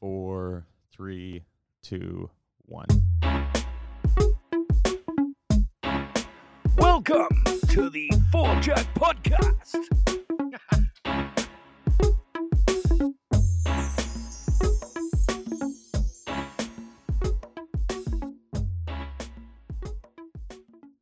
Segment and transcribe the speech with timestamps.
[0.00, 1.42] four, three,
[1.82, 2.30] two,
[2.66, 2.86] one.
[6.76, 9.74] Welcome to the Four Jack Podcast.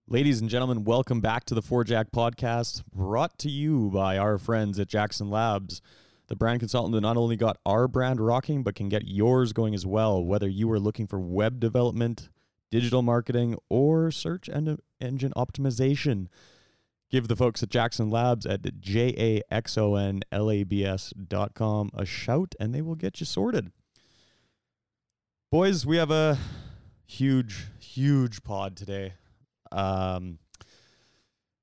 [0.09, 4.39] Ladies and gentlemen, welcome back to the Four Jack Podcast, brought to you by our
[4.39, 5.83] friends at Jackson Labs,
[6.29, 9.75] the brand consultant that not only got our brand rocking, but can get yours going
[9.75, 10.25] as well.
[10.25, 12.29] Whether you are looking for web development,
[12.71, 16.27] digital marketing, or search en- engine optimization,
[17.11, 20.85] give the folks at Jackson Labs at J A X O N L A B
[20.85, 23.71] S dot com a shout, and they will get you sorted.
[25.51, 26.39] Boys, we have a
[27.07, 29.13] huge, huge pod today
[29.73, 30.39] um,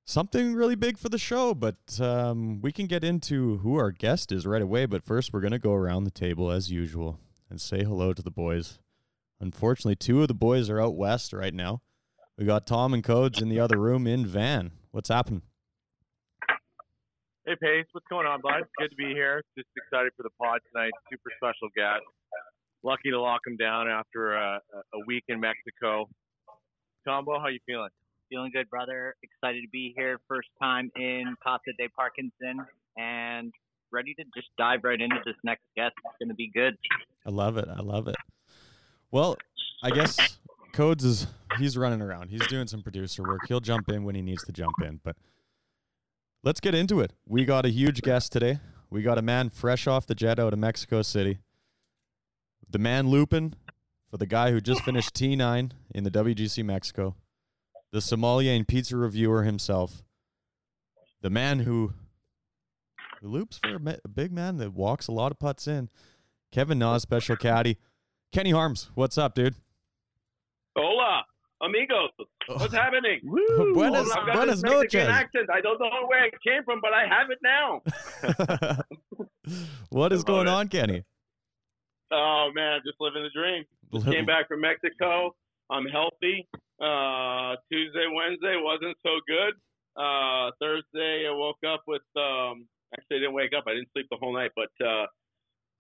[0.06, 4.32] something really big for the show, but um, we can get into who our guest
[4.32, 4.86] is right away.
[4.86, 8.22] But first, we're going to go around the table as usual and say hello to
[8.22, 8.80] the boys.
[9.40, 11.82] Unfortunately, two of the boys are out west right now.
[12.38, 14.72] We got Tom and Codes in the other room in Van.
[14.92, 15.44] What's happening?
[17.46, 18.64] Hey Pace, what's going on, bud?
[18.80, 19.44] Good to be here.
[19.58, 20.92] Just excited for the pod tonight.
[21.12, 22.06] Super special guest.
[22.84, 24.62] Lucky to lock him down after a,
[24.94, 26.08] a week in Mexico.
[27.06, 27.90] Tombo, how you feeling?
[28.30, 29.16] Feeling good, brother.
[29.22, 30.20] Excited to be here.
[30.28, 32.66] First time in Casa de Parkinson
[32.98, 33.54] and
[33.92, 35.94] ready to just dive right into this next guest.
[36.06, 36.76] It's going to be good.
[37.26, 37.68] I love it.
[37.70, 38.16] I love it.
[39.12, 39.38] Well,
[39.84, 40.18] I guess
[40.74, 41.28] Codes is
[41.60, 42.30] he's running around.
[42.30, 43.42] He's doing some producer work.
[43.48, 45.16] He'll jump in when he needs to jump in, but
[46.44, 47.14] let's get into it.
[47.28, 48.60] We got a huge guest today.
[48.90, 51.40] We got a man fresh off the jet out of Mexico City.
[52.70, 53.56] The man Lupin
[54.10, 57.16] for the guy who just finished T9 in the WGC Mexico.
[57.94, 60.02] The sommelier and pizza reviewer himself.
[61.22, 61.94] The man who
[63.22, 65.90] who loops for a, a big man that walks a lot of putts in.
[66.52, 67.78] Kevin Na's, special caddy.
[68.32, 69.54] Kenny Harms, what's up, dude?
[70.76, 71.24] Hola,
[71.62, 72.10] amigos.
[72.50, 72.58] Oh.
[72.58, 73.22] What's happening?
[73.74, 75.08] Buenas, I've got buenas noches.
[75.08, 75.52] accent.
[75.54, 77.82] I don't know where it came from, but I have it now.
[79.90, 80.52] what is going it.
[80.52, 81.04] on, Kenny?
[82.12, 83.66] Oh man, I'm just living the dream.
[83.94, 85.36] Just came back from Mexico.
[85.70, 86.48] I'm healthy.
[86.82, 89.54] Uh, Tuesday, Wednesday wasn't so good.
[89.96, 92.02] Uh, Thursday, I woke up with.
[92.18, 93.66] Um, actually, I didn't wake up.
[93.68, 95.06] I didn't sleep the whole night, but uh,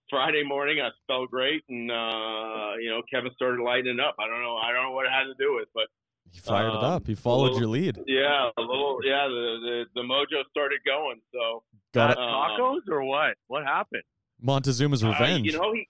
[0.10, 4.16] Friday morning I felt great, and uh, you know Kevin started lighting up.
[4.20, 4.58] I don't know.
[4.58, 5.88] I don't know what it had to do with, but
[6.32, 7.08] He fired it Um, up.
[7.08, 7.98] He followed little- your lead.
[8.06, 9.00] yeah, a little.
[9.04, 11.20] Yeah, the the, the mojo started going.
[11.34, 12.18] So Got it.
[12.20, 13.36] Um, Tacos or what?
[13.48, 14.04] What happened?
[14.42, 15.46] Montezuma's Uh, revenge.
[15.48, 15.88] you know, he.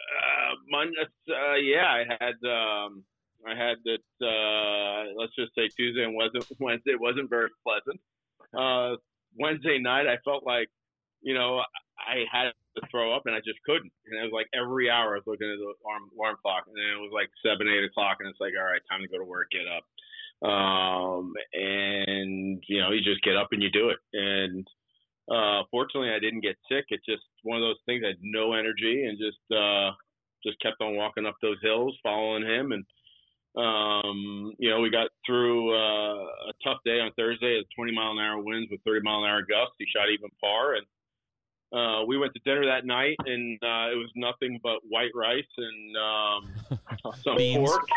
[0.00, 2.34] Uh, Mon- uh, yeah, I had.
[2.46, 3.04] Um,
[3.46, 4.04] I had that.
[4.20, 6.14] Uh, let's just say Tuesday and
[6.60, 8.00] Wednesday wasn't very pleasant.
[8.56, 8.96] Uh,
[9.38, 10.68] Wednesday night, I felt like,
[11.22, 11.62] you know,
[11.98, 13.92] I had to throw up and I just couldn't.
[14.06, 16.76] And it was like every hour I was looking at the alarm, alarm clock, and
[16.76, 19.18] then it was like seven, eight o'clock, and it's like, all right, time to go
[19.18, 19.84] to work, get up.
[20.40, 24.00] Um, and you know, you just get up and you do it.
[24.14, 24.66] And
[25.30, 26.86] uh, fortunately, I didn't get sick.
[26.88, 28.02] It's just one of those things.
[28.04, 29.92] I had no energy and just uh,
[30.44, 32.84] just kept on walking up those hills, following him, and
[33.56, 37.58] um, you know, we got through uh, a tough day on Thursday.
[37.58, 39.74] At 20 mile an hour winds with 30 mile an hour gusts.
[39.78, 40.86] He shot even par, and
[41.72, 45.44] uh, we went to dinner that night, and uh, it was nothing but white rice
[45.56, 46.80] and um,
[47.24, 47.88] some pork.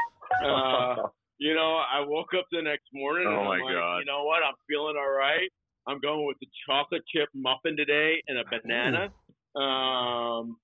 [0.44, 0.96] Uh,
[1.38, 3.98] you know, I woke up the next morning and Oh, I'm my like, God.
[4.00, 4.44] you know what?
[4.44, 5.50] I'm feeling all right.
[5.88, 9.10] I'm going with the chocolate chip muffin today and a banana.
[9.56, 10.58] Um,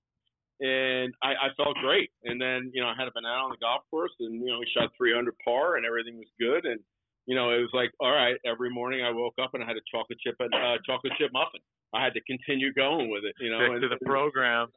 [0.60, 2.10] and I, I felt great.
[2.24, 4.58] And then, you know, I had a banana on the golf course and, you know,
[4.58, 6.64] we shot 300 par and everything was good.
[6.64, 6.80] And,
[7.26, 9.76] you know, it was like, all right, every morning I woke up and I had
[9.76, 11.60] a chocolate chip, uh, chocolate chip muffin.
[11.92, 13.58] I had to continue going with it, you know.
[13.58, 14.68] Stick to the program.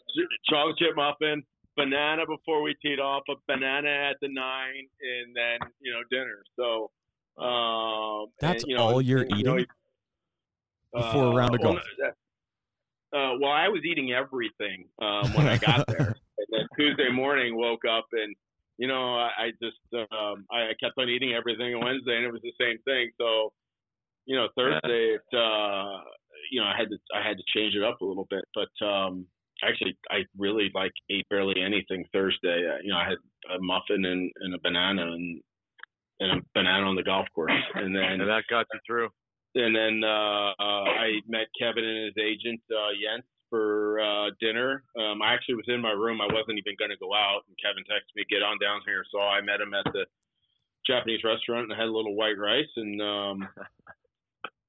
[0.50, 1.44] chocolate chip muffin,
[1.78, 6.42] banana before we teed off, a banana at the nine, and then you know dinner.
[6.58, 6.90] So
[7.38, 9.68] um, That's and, you know, all you're and, you know, eating
[10.94, 12.14] before a round of well, golf.
[13.14, 17.56] Uh, well, I was eating everything um, when I got there, and then Tuesday morning
[17.56, 18.36] woke up and
[18.78, 22.26] you know I, I just um, I, I kept on eating everything on Wednesday, and
[22.26, 23.12] it was the same thing.
[23.20, 23.54] So
[24.26, 26.02] you know Thursday, it, uh,
[26.52, 28.86] you know I had to I had to change it up a little bit, but
[28.86, 29.28] um,
[29.64, 32.68] actually I really like ate barely anything Thursday.
[32.68, 33.18] Uh, you know I had
[33.56, 35.42] a muffin and, and a banana and
[36.20, 39.10] and a banana on the golf course, and then And that got you through.
[39.56, 44.84] And then uh, uh, I met Kevin and his agent uh, Jens for uh, dinner.
[44.98, 46.22] Um, I actually was in my room.
[46.22, 49.04] I wasn't even going to go out, and Kevin texted me, "Get on down here."
[49.12, 50.06] So I met him at the
[50.86, 53.48] Japanese restaurant and had a little white rice and um,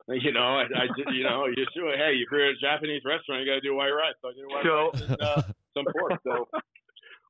[0.08, 3.00] You know, I, I just, you know, you sure, hey, if you're at a Japanese
[3.06, 4.12] restaurant, you got to do white rice.
[4.20, 5.02] So I did white So- rice.
[5.08, 5.42] And, uh,
[5.74, 6.20] some pork.
[6.26, 6.46] So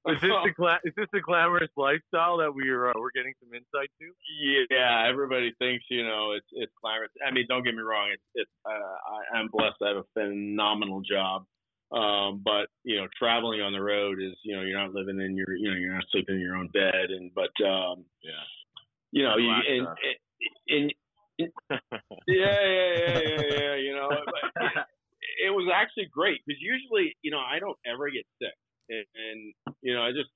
[0.07, 3.55] Is this the gla- is this the glamorous lifestyle that we're uh, we're getting some
[3.55, 4.13] insight to?
[4.71, 7.11] yeah, everybody thinks you know it's it's glamorous.
[7.27, 8.11] I mean, don't get me wrong.
[8.13, 9.77] It's it's uh, I, I'm blessed.
[9.83, 11.45] I have a phenomenal job.
[11.93, 15.37] Um, but you know, traveling on the road is you know you're not living in
[15.37, 18.33] your you know you're not sleeping in your own bed and but um, Yeah.
[19.13, 19.87] you know you Relax, and,
[20.69, 20.93] and,
[21.39, 21.51] and
[22.27, 24.73] yeah yeah yeah yeah yeah you know but
[25.45, 28.55] it was actually great because usually you know I don't ever get sick
[28.89, 29.39] and, and
[29.83, 30.31] you know I just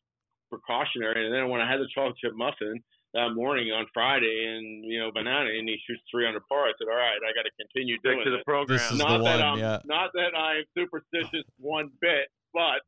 [0.51, 2.81] precautionary and then when I had the chocolate chip muffin
[3.15, 6.89] that morning on Friday and you know banana and he shoots 300 par I said
[6.89, 8.79] all right I got to continue Stick doing to the this program.
[8.79, 9.79] This is not the that one, I'm yeah.
[9.85, 12.81] not that I'm superstitious one bit, but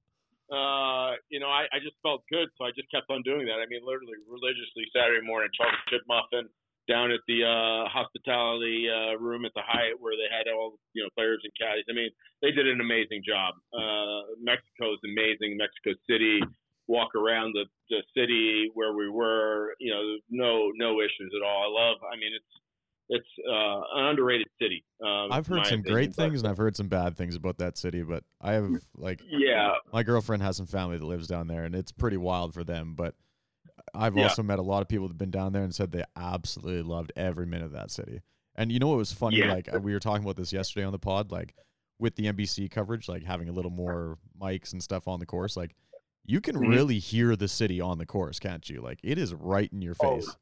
[0.50, 3.62] uh, you know, I, I just felt good, so I just kept on doing that.
[3.62, 6.50] I mean, literally religiously Saturday morning, chocolate chip muffin
[6.88, 11.02] down at the uh, hospitality uh, room at the Hyatt where they had all you
[11.02, 11.84] know players and caddies.
[11.90, 12.10] I mean,
[12.42, 13.54] they did an amazing job.
[13.72, 15.56] Uh, Mexico is amazing.
[15.56, 16.40] Mexico City.
[16.88, 21.62] Walk around the, the city where we were, you know, no no issues at all.
[21.62, 21.98] I love.
[22.02, 22.44] I mean, it's
[23.10, 24.84] it's uh, an underrated city.
[25.00, 27.58] Uh, I've heard some opinion, great but- things and I've heard some bad things about
[27.58, 31.46] that city, but I have like Yeah, my girlfriend has some family that lives down
[31.46, 33.14] there and it's pretty wild for them, but
[33.94, 34.24] I've Yeah.
[34.24, 37.12] also met a lot of people that've been down there and said they absolutely loved
[37.16, 38.20] every minute of that city.
[38.56, 39.38] And you know what was funny?
[39.38, 39.52] Yeah.
[39.52, 41.54] Like uh, we were talking about this yesterday on the pod, like
[41.98, 45.56] with the NBC coverage, like having a little more mics and stuff on the course,
[45.56, 45.74] like
[46.26, 46.68] you can Mhm.
[46.68, 48.80] really hear the city on the course, can't you?
[48.80, 50.16] Like it is right in your Oh.
[50.16, 50.36] face.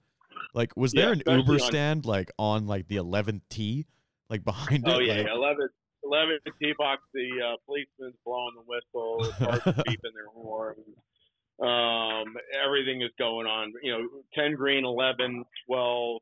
[0.55, 3.87] Like was Yeah, there an Uber on- stand like on like the 11th tee,
[4.31, 4.95] like behind Oh it?
[4.97, 5.69] Oh yeah, Like, 11,
[6.05, 7.03] 11 tee box.
[7.13, 9.19] The uh, policeman's blowing the whistle.
[9.19, 10.79] The beeping their horns.
[11.61, 13.73] Um, everything is going on.
[13.83, 16.21] You know, ten green, 11, 12,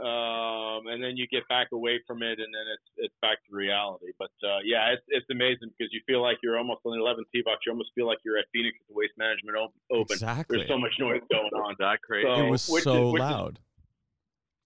[0.00, 3.54] um, and then you get back away from it, and then it's it's back to
[3.54, 4.06] reality.
[4.18, 7.24] But uh, yeah, it's it's amazing because you feel like you're almost on the 11
[7.32, 7.60] tee box.
[7.66, 10.14] You almost feel like you're at Phoenix at the Waste Management Op- Open.
[10.14, 10.58] exactly.
[10.58, 11.76] There's so much noise going on.
[11.78, 12.26] That crazy.
[12.26, 13.58] So- it was which is- so which is loud.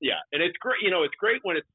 [0.00, 0.82] yeah, and it's great.
[0.82, 1.68] You know, it's great when it's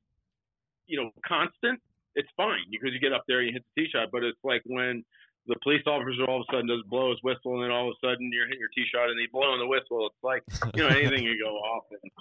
[0.88, 1.80] you know constant.
[2.16, 4.10] It's fine because you get up there and you hit the tee shot.
[4.12, 5.04] But it's like when
[5.48, 7.96] the police officer all of a sudden does blow his whistle, and then all of
[7.96, 10.08] a sudden you're hitting your tee shot and he's blowing the whistle.
[10.08, 10.44] It's like
[10.76, 11.86] you know anything can go off.
[11.90, 12.12] And,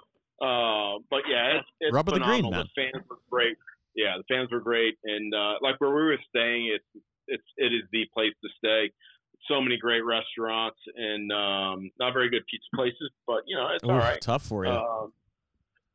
[0.40, 2.64] uh, but yeah, it's, it's Rub of the green, phenomenal.
[2.75, 3.56] The fans were great.
[3.94, 7.72] Yeah, the fans were great, and uh, like where we were staying, it's it's it
[7.72, 8.90] is the place to stay.
[9.49, 13.84] So many great restaurants and um, not very good pizza places, but you know it's
[13.84, 14.20] Ooh, all right.
[14.20, 14.72] Tough for you.
[14.72, 15.12] Um,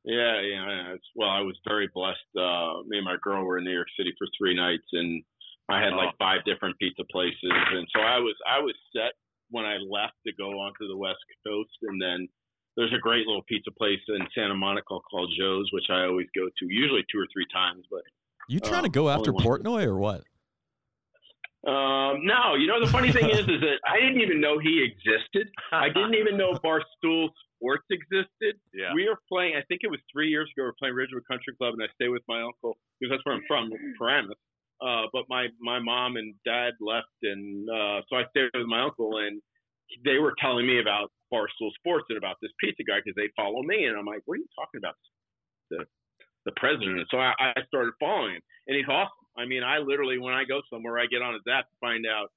[0.03, 0.67] yeah, yeah.
[0.69, 2.19] yeah, It's, well, I was very blessed.
[2.37, 5.23] Uh, me and my girl were in New York City for three nights, and
[5.69, 9.13] I had like five different pizza places, and so I was I was set
[9.49, 12.27] when I left to go onto the West Coast, and then
[12.77, 16.45] there's a great little pizza place in Santa Monica called Joe's, which I always go
[16.45, 18.01] to, usually two or three times, but
[18.47, 19.33] you trying to um, go only after.
[19.33, 20.21] Portnoy or what?
[21.65, 24.85] Um, no, you know the funny thing is, is that I didn't even know he
[24.85, 25.49] existed.
[25.71, 28.61] I didn't even know Barstool Sports existed.
[28.71, 28.93] Yeah.
[28.93, 29.55] We were playing.
[29.55, 30.63] I think it was three years ago.
[30.63, 33.33] We were playing Ridgewood Country Club, and I stayed with my uncle because that's where
[33.33, 34.37] I'm from, Paramus.
[34.81, 38.81] Uh, but my my mom and dad left, and uh, so I stayed with my
[38.81, 39.41] uncle, and
[40.03, 43.63] they were telling me about Barstool Sports and about this pizza guy because they follow
[43.63, 44.95] me, and I'm like, what are you talking about?
[45.69, 45.85] The
[46.45, 46.99] the president.
[46.99, 49.25] And so I, I started following him, and he's awesome.
[49.37, 52.05] I mean, I literally when I go somewhere, I get on his app to find
[52.05, 52.31] out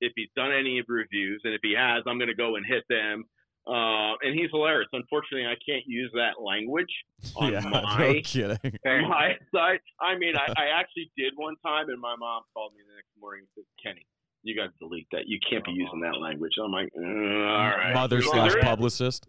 [0.00, 2.84] if he's done any reviews, and if he has, I'm going to go and hit
[2.88, 3.24] them.
[3.68, 4.88] Uh, and he's hilarious.
[4.94, 6.88] Unfortunately, I can't use that language
[7.36, 7.82] on yeah, my
[8.14, 8.56] no kidding.
[9.08, 9.80] my side.
[10.00, 13.10] I mean, I, I actually did one time, and my mom called me the next
[13.20, 14.06] morning and said, "Kenny,
[14.42, 15.26] you got to delete that.
[15.28, 19.26] You can't be using that language." I'm like, uh, "All right." Mother Well, slash publicist.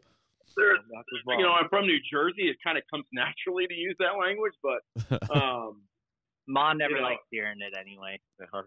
[0.56, 0.80] there's-
[1.28, 2.50] you know, I'm from New Jersey.
[2.50, 4.82] It kind of comes naturally to use that language, but
[5.36, 5.84] um,
[6.48, 8.20] Ma never You know- likes hearing it anyway.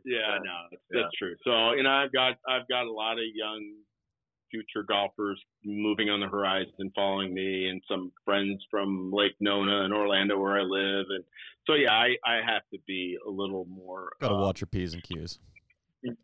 [0.04, 1.02] yeah, no, that's, Yeah.
[1.02, 1.34] that's true.
[1.44, 3.72] So, you know, I've got I've got a lot of young
[4.52, 9.92] future golfers moving on the horizon, following me, and some friends from Lake Nona and
[9.92, 11.24] Orlando where I live, and
[11.66, 14.10] so yeah, I I have to be a little more.
[14.20, 15.38] Gotta uh, watch your P's and Q's.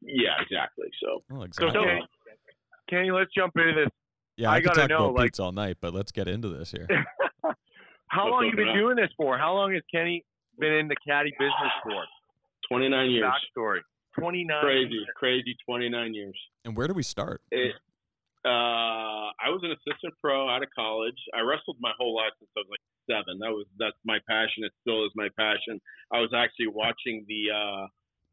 [0.03, 0.89] Yeah, exactly.
[1.03, 1.71] So, Oh, So.
[1.71, 2.01] Kenny,
[2.91, 3.89] Kenny, let's jump into this.
[4.37, 6.29] yeah, I I, could gotta talk know, about like- pizza all night, but let's get
[6.29, 6.87] into this here.
[8.11, 8.75] How Let's long you been up.
[8.75, 9.37] doing this for?
[9.37, 10.25] How long has Kenny
[10.59, 12.03] been in the caddy business for?
[12.71, 13.25] 29 years.
[13.25, 13.81] Backstory.
[14.19, 14.61] 29.
[14.63, 16.35] Crazy, crazy 29 years.
[16.65, 17.43] And where do we start?
[17.51, 17.75] It,
[18.45, 21.19] uh, I was an assistant pro out of college.
[21.35, 23.39] I wrestled my whole life since I was like seven.
[23.41, 24.65] That was that's my passion.
[24.65, 25.81] It still is my passion.
[26.13, 27.85] I was actually watching the uh,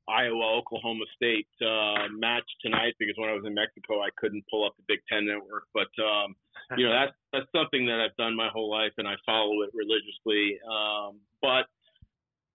[0.07, 4.65] Iowa Oklahoma State uh, match tonight because when I was in Mexico, I couldn't pull
[4.65, 5.65] up the Big Ten network.
[5.73, 6.35] But um,
[6.77, 9.71] you know that's that's something that I've done my whole life, and I follow it
[9.73, 10.59] religiously.
[10.63, 11.65] Um, but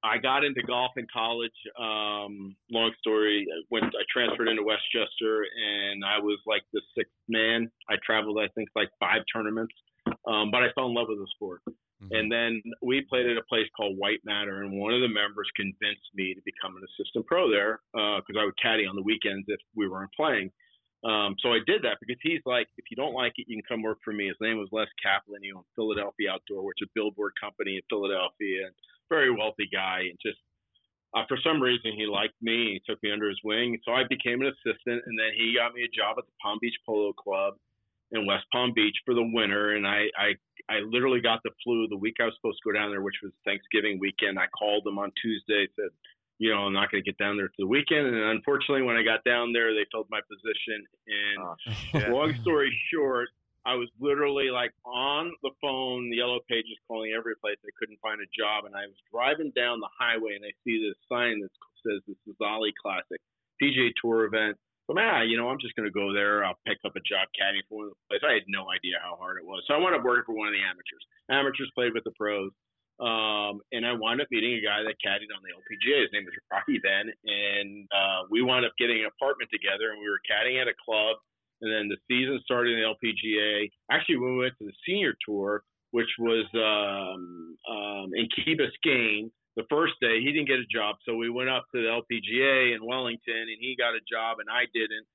[0.03, 1.53] I got into golf in college.
[1.79, 3.47] Um, long story.
[3.51, 3.85] I went.
[3.87, 7.71] I transferred into Westchester, and I was like the sixth man.
[7.89, 9.75] I traveled, I think, like five tournaments.
[10.27, 11.61] Um, but I fell in love with the sport.
[12.03, 12.19] Mhm.
[12.19, 15.49] And then we played at a place called White Matter, and one of the members
[15.55, 19.47] convinced me to become an assistant pro there because I would caddy on the weekends
[19.49, 20.51] if we weren't playing.
[21.03, 23.65] Um, so I did that because he's like, if you don't like it, you can
[23.65, 24.29] come work for me.
[24.29, 25.43] His name was Les Kaplan.
[25.43, 28.75] He owned Philadelphia Outdoor, which is a billboard company in Philadelphia, and
[29.11, 30.09] very wealthy guy.
[30.09, 30.39] And just
[31.15, 32.79] uh, for some reason, he liked me.
[32.79, 33.79] He took me under his wing.
[33.85, 36.59] So I became an assistant, and then he got me a job at the Palm
[36.63, 37.55] Beach Polo Club
[38.13, 39.75] in West Palm Beach for the winter.
[39.75, 40.35] And I, I,
[40.71, 43.19] I literally got the flu the week I was supposed to go down there, which
[43.23, 44.39] was Thanksgiving weekend.
[44.39, 45.91] I called them on Tuesday, said,
[46.39, 48.07] you know, I'm not going to get down there to the weekend.
[48.07, 50.87] And unfortunately, when I got down there, they filled my position.
[51.07, 53.29] And Oh, long story short,
[53.67, 57.61] I was literally like on the phone, the yellow pages calling every place.
[57.65, 58.65] I couldn't find a job.
[58.65, 61.53] And I was driving down the highway and I see this sign that
[61.85, 63.21] says this is Ollie Classic,
[63.61, 64.57] PGA Tour event.
[64.89, 66.43] So, man, you know, I'm just going to go there.
[66.43, 68.27] I'll pick up a job caddying for one of the places.
[68.27, 69.63] I had no idea how hard it was.
[69.69, 71.05] So I wound up working for one of the amateurs.
[71.31, 72.51] Amateurs played with the pros.
[73.01, 76.05] Um, and I wound up meeting a guy that caddied on the LPGA.
[76.05, 80.05] His name was Rocky then, and uh, we wound up getting an apartment together, and
[80.05, 81.17] we were caddying at a club.
[81.63, 83.71] And then the season started in the LPGA.
[83.91, 89.31] Actually, when we went to the senior tour, which was um, um, in Key Biscayne,
[89.57, 92.75] the first day he didn't get a job, so we went up to the LPGA
[92.75, 95.07] in Wellington, and he got a job, and I didn't.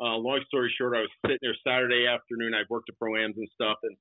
[0.00, 2.52] Uh, long story short, I was sitting there Saturday afternoon.
[2.52, 3.96] I worked at pro-ams and stuff, and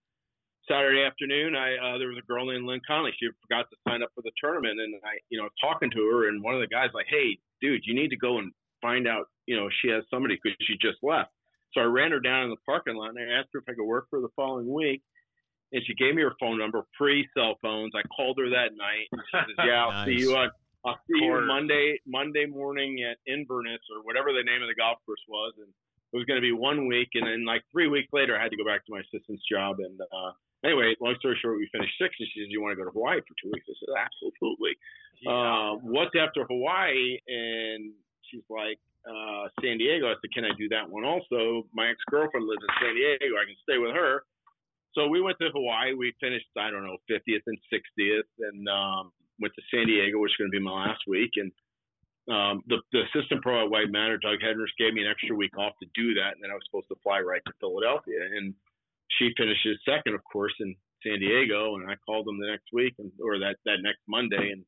[0.68, 3.12] Saturday afternoon, I uh, there was a girl named Lynn Conley.
[3.18, 6.28] She forgot to sign up for the tournament, and I, you know, talking to her,
[6.28, 8.52] and one of the guys like, "Hey, dude, you need to go and
[8.82, 11.32] find out, you know, she has somebody because she just left."
[11.74, 13.74] So I ran her down in the parking lot, and I asked her if I
[13.74, 15.02] could work for her the following week,
[15.72, 17.92] and she gave me her phone number, pre cell phones.
[17.96, 20.50] I called her that night, and she says, "Yeah, I'll see you on."
[20.86, 21.42] I'll see you.
[21.46, 25.68] Monday Monday morning at Inverness or whatever the name of the golf course was, and
[25.68, 28.52] it was going to be one week, and then like three weeks later, I had
[28.52, 29.80] to go back to my assistant's job.
[29.80, 30.32] And uh,
[30.64, 32.94] anyway, long story short, we finished six, and she said, "You want to go to
[32.96, 34.80] Hawaii for two weeks?" I said, "Absolutely."
[35.28, 37.18] Uh, what's after Hawaii?
[37.28, 37.92] And
[38.30, 41.98] she's like, uh, "San Diego." I said, "Can I do that one also?" My ex
[42.10, 43.36] girlfriend lives in San Diego.
[43.40, 44.24] I can stay with her.
[44.94, 45.94] So we went to Hawaii.
[45.94, 50.32] We finished, I don't know, 50th and 60th, and um, went to San Diego, which
[50.32, 51.32] is going to be my last week.
[51.38, 51.52] And
[52.34, 55.58] um, the, the assistant pro at White Matter, Doug Hedrish, gave me an extra week
[55.58, 58.20] off to do that, and then I was supposed to fly right to Philadelphia.
[58.36, 58.54] And
[59.20, 61.76] she finishes second, of course, in San Diego.
[61.76, 64.66] And I called them the next week, and or that that next Monday, and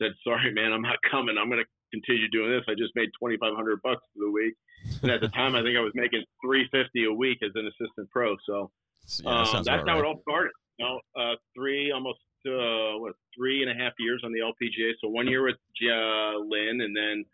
[0.00, 1.36] said, "Sorry, man, I'm not coming.
[1.38, 2.62] I'm going to continue doing this.
[2.68, 4.54] I just made 2,500 bucks for the week."
[5.02, 8.08] And at the time, I think I was making 350 a week as an assistant
[8.10, 8.36] pro.
[8.46, 8.70] So
[9.22, 9.98] Yeah, that um, that's how right.
[9.98, 10.52] it all started.
[10.78, 14.92] You know, uh, three almost uh, what three and a half years on the LPGA.
[15.00, 17.24] So one year with uh, Lynn, and then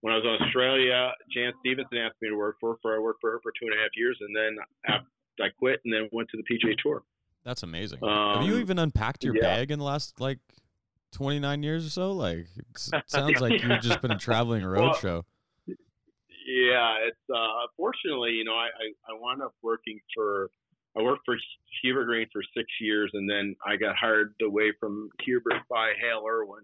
[0.00, 2.76] when I was in Australia, Jan Stephenson asked me to work for her.
[2.82, 4.56] For I worked for her for two and a half years, and then
[5.40, 7.02] I quit, and then went to the PGA Tour.
[7.44, 7.98] That's amazing.
[8.02, 9.42] Have you Um, even unpacked your yeah.
[9.42, 10.38] bag in the last like
[11.14, 12.12] 29 years or so?
[12.12, 15.22] Like, it sounds like you've just been traveling a Well, roadshow.
[15.66, 20.50] Yeah, it's uh, fortunately, you know, I, I I wound up working for
[20.96, 21.36] I worked for
[21.82, 26.24] Hubert Green for six years, and then I got hired away from Hubert by Hale
[26.28, 26.62] Irwin.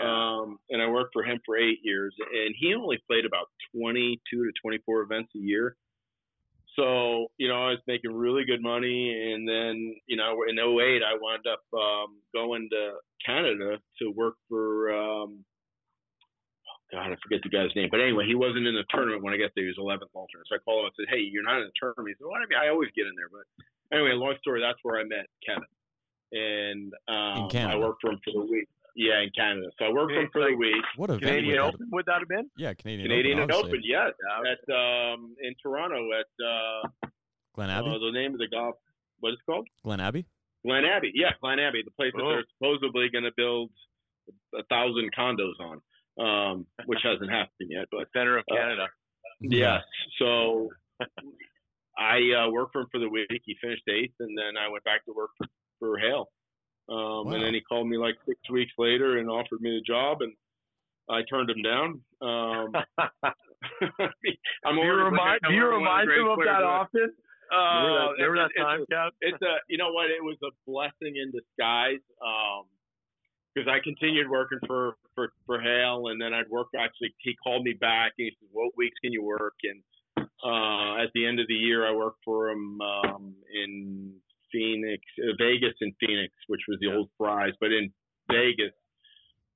[0.00, 4.44] Um, and I worked for him for eight years, and he only played about 22
[4.44, 5.76] to 24 events a year.
[6.76, 9.32] So, you know, I was making really good money.
[9.32, 12.92] And then, you know, in 08, I wound up um, going to
[13.24, 17.88] Canada to work for, um, oh God, I forget the guy's name.
[17.90, 19.64] But anyway, he wasn't in the tournament when I got there.
[19.64, 20.48] He was 11th alternate.
[20.48, 22.08] So I called him and said, hey, you're not in the tournament.
[22.08, 23.28] He said, well, I, mean, I always get in there.
[23.28, 23.44] But
[23.92, 25.68] anyway, long story, that's where I met Kevin.
[26.32, 28.68] And um, I worked for him for the week.
[28.94, 29.68] Yeah, in Canada.
[29.78, 30.84] So I worked for him for the week.
[30.96, 32.50] What event Canadian would Open would that have been?
[32.56, 33.54] Yeah, Canadian, Canadian Open.
[33.54, 34.10] Open, yes,
[34.46, 37.08] at um in Toronto at uh,
[37.54, 37.88] Glen Abbey.
[37.88, 38.76] uh the name of the golf
[39.20, 39.66] what is it called?
[39.84, 40.26] Glen Abbey.
[40.66, 41.12] Glen Abbey.
[41.14, 42.28] Yeah, Glen Abbey, the place that Oh.
[42.30, 43.70] they're supposedly going to build
[44.54, 45.80] a thousand condos on,
[46.18, 47.86] um, which hasn't happened yet.
[47.90, 48.86] But Center of Uh, Canada.
[49.40, 49.82] yes,
[50.18, 50.68] so
[51.98, 53.28] I uh, worked for him for the week.
[53.44, 55.46] He finished eighth, and then I went back to work for,
[55.78, 56.30] for Hale.
[56.88, 56.96] Um,
[57.26, 57.32] Wow.
[57.32, 60.32] And then he called me like six weeks later and offered me the job, and
[61.08, 62.00] I turned him down.
[62.20, 62.72] Um,
[64.64, 67.00] I'm do you already- remind, I'm do you remind him of that players often?
[67.00, 67.12] Remember
[67.52, 71.16] Uh, that- remember that it's- time, it's a you know what it was a blessing
[71.16, 72.64] in disguise um
[73.54, 77.62] because I continued working for for for Hale and then I'd work actually he called
[77.64, 79.82] me back and he said what weeks can you work and
[80.42, 84.14] uh at the end of the year I worked for him um in
[84.52, 87.90] Phoenix uh, Vegas and Phoenix which was the old Fry's but in
[88.30, 88.72] Vegas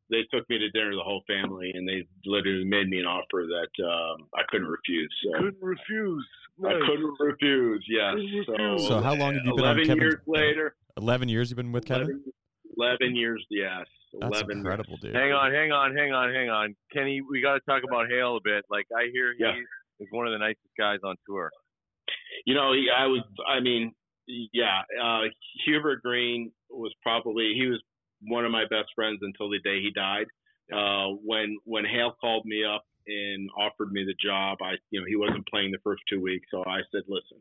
[0.09, 3.43] they took me to dinner, the whole family, and they literally made me an offer
[3.45, 5.13] that um, I couldn't refuse.
[5.25, 6.25] So Couldn't refuse.
[6.65, 7.85] I couldn't refuse.
[7.91, 8.15] Yes.
[8.15, 8.87] Couldn't So, refuse.
[8.87, 10.77] So how long have you been on Eleven years later.
[10.97, 12.23] Eleven years you've been with Kevin.
[12.79, 13.45] 11, 11 years.
[13.51, 13.83] Yes.
[14.21, 14.59] That's Eleven.
[14.59, 15.13] incredible, dude.
[15.13, 16.77] Hang on, hang on, hang on, hang on.
[16.93, 18.65] Kenny, we got to talk about Hale a bit.
[18.71, 19.57] Like I hear he Yeah.
[19.99, 21.51] is one of the nicest guys on tour.
[22.45, 23.23] You know, he, I was.
[23.45, 23.91] I mean,
[24.27, 24.83] yeah.
[25.03, 25.23] Uh,
[25.65, 27.81] Hubert Green was probably he was
[28.23, 30.27] one of my best friends until the day he died.
[30.73, 35.07] Uh, when when Hale called me up and offered me the job, I you know
[35.07, 37.39] he wasn't playing the first two weeks, so I said, listen,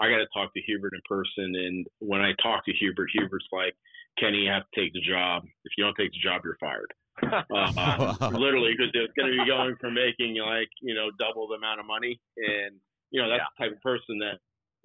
[0.00, 1.54] I got to talk to Hubert in person.
[1.54, 3.74] And when I talked to Hubert, Hubert's like,
[4.18, 5.44] Kenny, you have to take the job.
[5.64, 6.92] If you don't take the job, you're fired.
[7.22, 8.16] Uh, Wow.
[8.32, 11.80] literally, because it's going to be going from making like you know double the amount
[11.80, 12.76] of money, and
[13.10, 14.36] you know that's the type of person that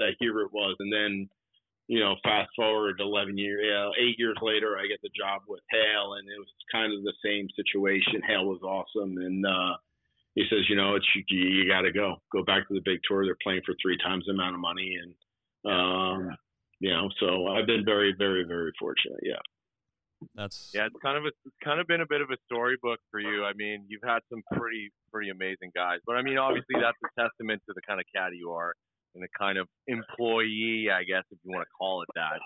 [0.02, 0.76] that Hubert was.
[0.80, 1.30] And then
[1.92, 5.60] you know, fast forward 11 years, yeah, eight years later, I get the job with
[5.70, 8.24] Hale, and it was kind of the same situation.
[8.26, 9.76] Hale was awesome, and uh,
[10.36, 13.00] he says, you know, it's you, you got to go, go back to the big
[13.04, 13.26] tour.
[13.26, 15.12] They're playing for three times the amount of money, and
[15.68, 16.38] um,
[16.80, 19.20] you know, so I've been very, very, very fortunate.
[19.22, 19.44] Yeah.
[20.34, 23.00] That's Yeah, it's kind of a, it's kind of been a bit of a storybook
[23.12, 23.44] for you.
[23.44, 27.12] I mean, you've had some pretty pretty amazing guys, but I mean, obviously that's a
[27.20, 28.72] testament to the kind of caddy you are
[29.16, 32.40] and the kind of employee, I guess, if you want to call it that,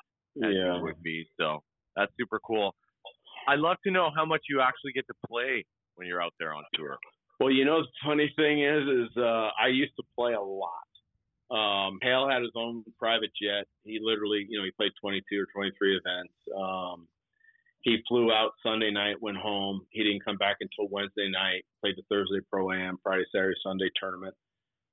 [0.43, 0.79] as Yeah.
[0.81, 1.27] would be.
[1.38, 1.63] So
[1.95, 2.75] that's super cool.
[3.48, 6.53] I'd love to know how much you actually get to play when you're out there
[6.53, 6.98] on tour.
[7.39, 10.72] Well, you know, the funny thing is, is uh, I used to play a lot.
[11.51, 13.65] Um, Hale had his own private jet.
[13.84, 16.34] He literally, you know, he played 22 or 23 events.
[16.57, 17.07] Um,
[17.81, 19.81] he flew out Sunday night, went home.
[19.91, 21.63] He didn't come back until Wednesday night.
[21.81, 24.34] Played the Thursday pro am, Friday, Saturday, Sunday tournament.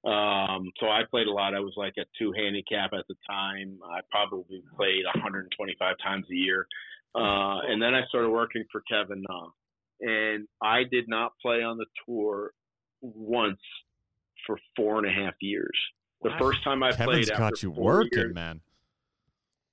[0.05, 1.55] Um, so I played a lot.
[1.55, 3.79] I was like a two handicap at the time.
[3.85, 6.67] I probably played 125 times a year.
[7.15, 9.53] Uh, and then I started working for Kevin Num.
[10.01, 12.51] And I did not play on the tour
[13.01, 13.61] once
[14.47, 15.79] for four and a half years.
[16.23, 16.39] The Wow.
[16.39, 18.61] first time I Kevin's played got you working, years- man.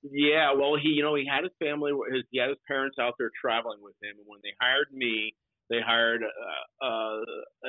[0.02, 3.14] yeah, well, he, you know, he had his family, his, he had his parents out
[3.18, 5.34] there traveling with him, and when they hired me,
[5.68, 7.22] they hired a, a,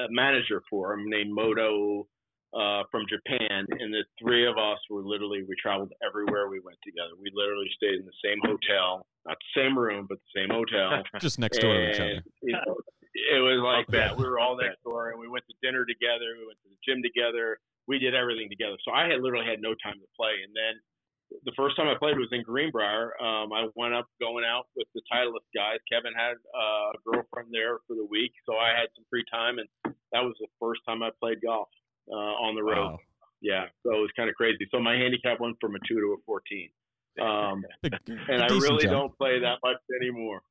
[0.06, 2.08] a manager for him named Moto
[2.54, 6.78] uh, from Japan, and the three of us were literally we traveled everywhere we went
[6.84, 7.16] together.
[7.16, 11.04] We literally stayed in the same hotel, not the same room, but the same hotel.
[11.20, 12.20] Just next door to each other.
[12.44, 12.76] you know,
[13.16, 14.04] it was like Okay.
[14.04, 14.18] that.
[14.18, 16.36] We were all next door, and we went to dinner together.
[16.40, 17.58] We went to the gym together.
[17.88, 18.76] We did everything together.
[18.84, 20.44] So I had literally had no time to play.
[20.44, 20.76] And then
[21.48, 23.16] the first time I played was in Greenbrier.
[23.24, 25.80] Um, I went up going out with the Titleist guys.
[25.92, 29.58] Kevin had uh, a girlfriend there for the week, so I had some free time,
[29.60, 29.68] and
[30.12, 31.70] that was the first time I played golf
[32.10, 32.92] uh, on the road.
[32.92, 33.00] Wow.
[33.42, 34.68] Yeah, so it was kind of crazy.
[34.72, 36.70] So my handicap went from a two to a fourteen.
[37.20, 38.92] Um, and I really jump.
[38.94, 40.42] don't play that much anymore.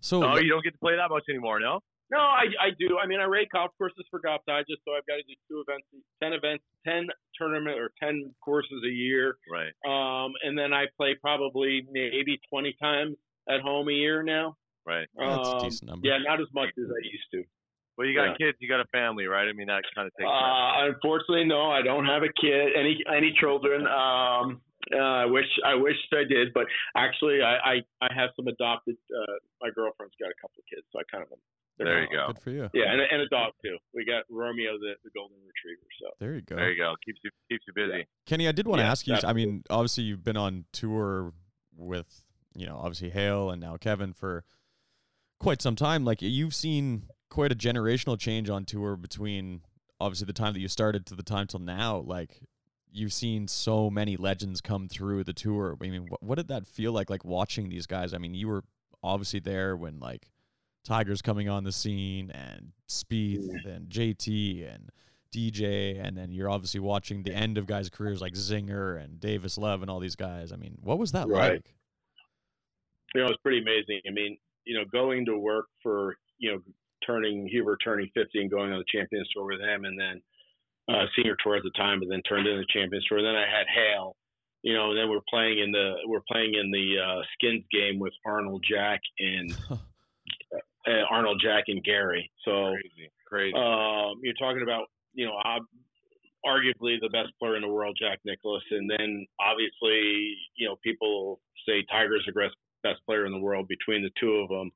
[0.00, 1.80] So Oh, you don't get to play that much anymore, no?
[2.12, 2.98] No, I, I do.
[2.98, 5.62] I mean, I rate golf courses for Golf Digest, so I've got to do two
[5.66, 5.86] events,
[6.22, 7.06] ten events, ten
[7.38, 9.36] tournament or ten courses a year.
[9.50, 9.72] Right.
[9.86, 13.16] Um, and then I play probably maybe twenty times
[13.48, 14.56] at home a year now.
[14.86, 15.06] Right.
[15.16, 16.06] that's a Um, decent number.
[16.08, 17.44] Yeah, not as much as I used to.
[18.00, 18.46] Well, you got Yeah.
[18.48, 19.44] kids, you got a family, right?
[19.46, 20.24] I mean, that kind of takes.
[20.24, 23.84] Uh, unfortunately, no, I don't have a kid, any any children.
[23.86, 26.64] Um, uh, I wish I wish I did, but
[26.96, 28.96] actually, I I, I have some adopted.
[29.12, 31.36] Uh, my girlfriend's got a couple of kids, so I kind of
[31.76, 32.28] There you go.
[32.28, 32.70] Good for you.
[32.72, 33.76] Yeah, and, a- and a dog too.
[33.92, 35.84] We got Romeo, the, the golden retriever.
[36.00, 36.56] So There you go.
[36.56, 36.94] There you go.
[37.04, 38.06] Keeps you keeps you busy.
[38.24, 39.16] Kenny, I did want to Yeah, ask you.
[39.22, 41.34] I mean, obviously you've been on tour
[41.76, 44.44] with, you know, obviously Hale and now Kevin for
[45.38, 46.04] quite some time.
[46.06, 49.62] Like you've seen quite a generational change on tour between
[50.00, 51.98] obviously the time that you started to the time till now.
[51.98, 52.40] Like
[52.92, 55.76] you've seen so many legends come through the tour.
[55.80, 57.08] I mean, what, what did that feel like?
[57.08, 58.12] Like watching these guys.
[58.12, 58.64] I mean, you were
[59.02, 60.28] obviously there when like
[60.84, 64.90] Tiger's coming on the scene and Spieth and JT and
[65.32, 69.56] DJ, and then you're obviously watching the end of guys' careers like Zinger and Davis
[69.56, 70.50] Love and all these guys.
[70.50, 71.52] I mean, what was that Right.
[71.52, 71.74] like?
[73.14, 74.00] you know, it's pretty amazing.
[74.08, 76.58] I mean, you know, going to work for, you know,
[77.06, 80.22] turning Hubert turning 50 and going on the Champions Tour with him, and then
[80.88, 83.18] uh, senior tour at the time, and then turned into the Champions Tour.
[83.18, 84.16] And then I had Hale,
[84.62, 87.98] you know, and then we're playing in the we're playing in the uh, Skins game
[87.98, 89.56] with Arnold Jack and
[90.86, 92.30] uh, Arnold Jack and Gary.
[92.44, 93.10] So Crazy.
[93.26, 93.54] Crazy.
[93.54, 95.62] um, you're talking about, you know, ob-
[96.44, 101.40] arguably the best player in the world, Jack Nicklaus, and then obviously, you know, people
[101.66, 104.70] say Tiger's the best best player in the world between the two of them.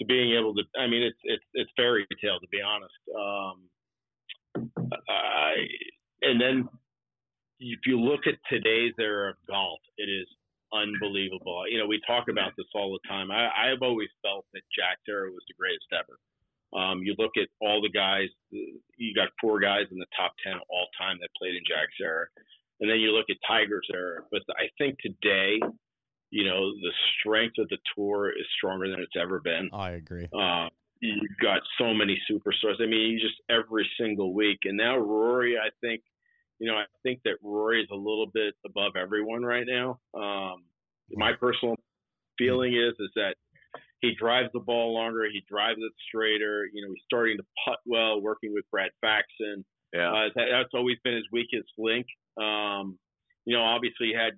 [0.00, 2.94] To being able to, I mean, it's it's it's fairy tale to be honest.
[3.14, 3.68] Um,
[5.08, 5.54] I
[6.22, 6.68] and then
[7.60, 10.26] if you look at today's era of golf, it is
[10.72, 11.64] unbelievable.
[11.68, 13.30] You know, we talk about this all the time.
[13.30, 16.18] I, I've always felt that Jack's era was the greatest ever.
[16.72, 20.54] Um, you look at all the guys, you got four guys in the top 10
[20.54, 22.26] all time that played in Jack's era.
[22.80, 24.22] And then you look at Tiger's era.
[24.30, 25.60] But I think today,
[26.30, 29.68] you know, the strength of the tour is stronger than it's ever been.
[29.72, 30.28] I agree.
[30.32, 30.68] Uh,
[31.00, 32.80] you've got so many superstars.
[32.80, 34.60] I mean, you just every single week.
[34.64, 36.02] And now Rory, I think,
[36.58, 39.98] you know, I think that Rory is a little bit above everyone right now.
[40.14, 40.64] Um,
[41.12, 41.74] my personal
[42.38, 43.34] feeling is is that
[44.00, 46.68] he drives the ball longer, he drives it straighter.
[46.72, 49.64] You know, he's starting to putt well, working with Brad Faxon.
[49.92, 50.10] Yeah.
[50.10, 52.06] Uh, that, that's always been his weakest link.
[52.40, 52.98] Um,
[53.44, 54.34] you know, obviously he had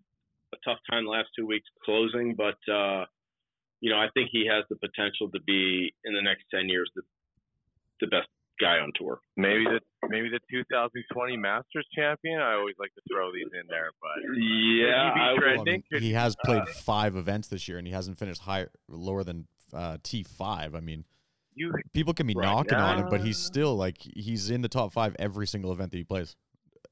[0.52, 3.04] a tough time the last two weeks closing, but uh,
[3.80, 6.90] you know, I think he has the potential to be in the next ten years
[6.94, 7.02] the
[8.00, 8.28] the best
[8.60, 9.20] guy on tour.
[9.36, 12.40] Maybe the maybe the 2020 Masters champion.
[12.40, 15.82] I always like to throw these in there, but Yeah, he I- Well, I mean,
[15.90, 19.98] he has played five events this year, and he hasn't finished higher, lower than uh,
[20.02, 20.74] T five.
[20.74, 21.04] I mean,
[21.54, 22.44] you people can be Right.
[22.44, 25.90] knocking on him, but he's still like he's in the top five every single event
[25.92, 26.36] that he plays.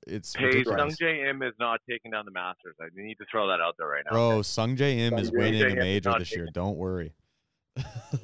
[0.06, 0.78] It's Hey, ridiculous.
[0.78, 2.74] Sung J M is not taking down the Masters.
[2.80, 4.12] I need to throw that out there right now.
[4.12, 6.48] Bro, Sungjae Im is winning Im a major this year.
[6.54, 7.12] Don't worry.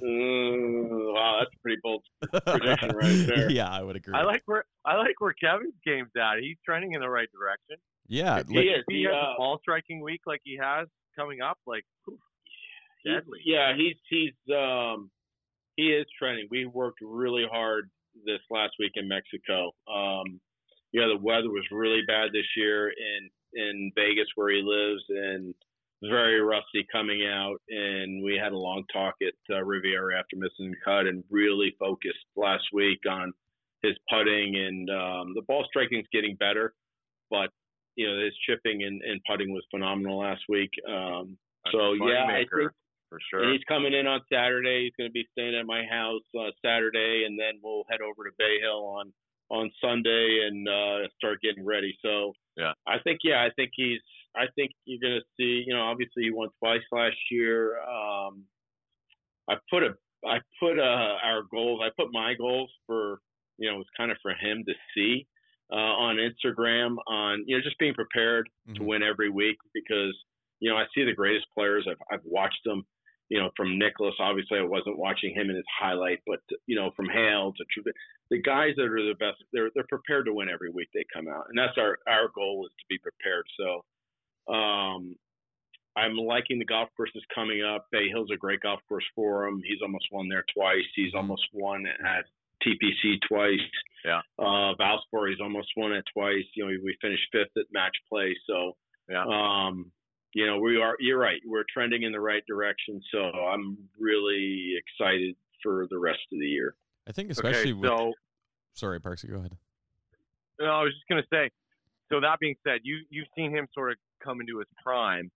[0.03, 2.03] Mm, wow, that's a pretty bold
[2.47, 3.51] prediction right there.
[3.51, 4.15] yeah, I would agree.
[4.15, 6.39] I like where I like where Kevin's game's at.
[6.41, 7.77] He's trending in the right direction.
[8.09, 8.85] yeah, He like- is.
[8.89, 12.19] He He, has uh, a ball striking week like he has coming up, like whew,
[13.05, 13.41] He's- deadly.
[13.45, 15.11] Yeah, he's he's um
[15.77, 16.49] he is trending.
[16.51, 17.91] We worked really hard
[18.25, 19.73] this last week in Mexico.
[19.93, 20.41] Um,
[20.97, 25.03] you know, the weather was really bad this year in in Vegas where he lives,
[25.11, 25.55] and
[26.03, 27.59] very rusty coming out.
[27.69, 31.77] And we had a long talk at uh, Riviera after missing the cut, and really
[31.79, 33.35] focused last week on
[33.83, 36.73] his putting and um, the ball striking is getting better,
[37.29, 37.51] but
[37.97, 40.71] you know his chipping and, and putting was phenomenal last week.
[40.89, 41.37] Um,
[41.73, 42.73] so yeah, I think for
[43.13, 43.53] and sure.
[43.53, 44.85] he's coming in on Saturday.
[44.85, 48.25] He's going to be staying at my house uh, Saturday, and then we'll head over
[48.25, 49.13] to Bay Hill on
[49.51, 51.97] on Sunday and uh, start getting ready.
[52.03, 52.73] So Yeah.
[52.87, 54.01] I think yeah, I think he's.
[54.37, 55.65] I think you're going to see.
[55.67, 57.79] You know, obviously he won twice last year.
[57.81, 58.45] Um,
[59.49, 59.95] I put a
[60.27, 61.81] I put uh, our goals.
[61.85, 63.21] I put my goals for
[63.59, 65.27] you know it was kind of for him to see
[65.73, 68.87] uh, on Instagram on you know just being prepared to Mhm.
[68.87, 70.15] win every week because
[70.61, 71.87] you know I see the greatest players.
[71.89, 72.85] I've I've watched them.
[73.29, 76.91] You know, from Nicklaus, obviously I wasn't watching him in his highlight, but you know,
[76.95, 77.83] from Hale to
[78.31, 81.27] the guys that are the best, they're they're prepared to win every week they come
[81.29, 83.45] out, and that's our our goal is to be prepared.
[83.59, 85.17] So, um,
[85.97, 87.87] I'm liking the golf courses coming up.
[87.91, 89.63] Bay Hill's a great golf course for him.
[89.65, 90.85] He's almost won there twice.
[90.95, 92.25] He's almost won at
[92.65, 93.61] TPC twice.
[94.05, 94.21] Yeah.
[94.39, 96.45] Uh, Valspar, he's almost won it twice.
[96.55, 98.37] You know, we finished fifth at match play.
[98.47, 98.77] So,
[99.09, 99.25] Yeah.
[99.25, 99.91] um,
[100.37, 100.97] you know, we are.
[101.01, 101.41] You're right.
[101.47, 103.01] We're trending in the right direction.
[103.11, 106.75] So I'm really excited for the rest of the year.
[107.09, 108.13] I think especially okay, with, so
[108.75, 109.57] sorry, Parksy, go ahead.
[110.61, 111.51] no, I was just gonna say.
[112.13, 115.31] So that being said, you you've seen him sort of come into his prime.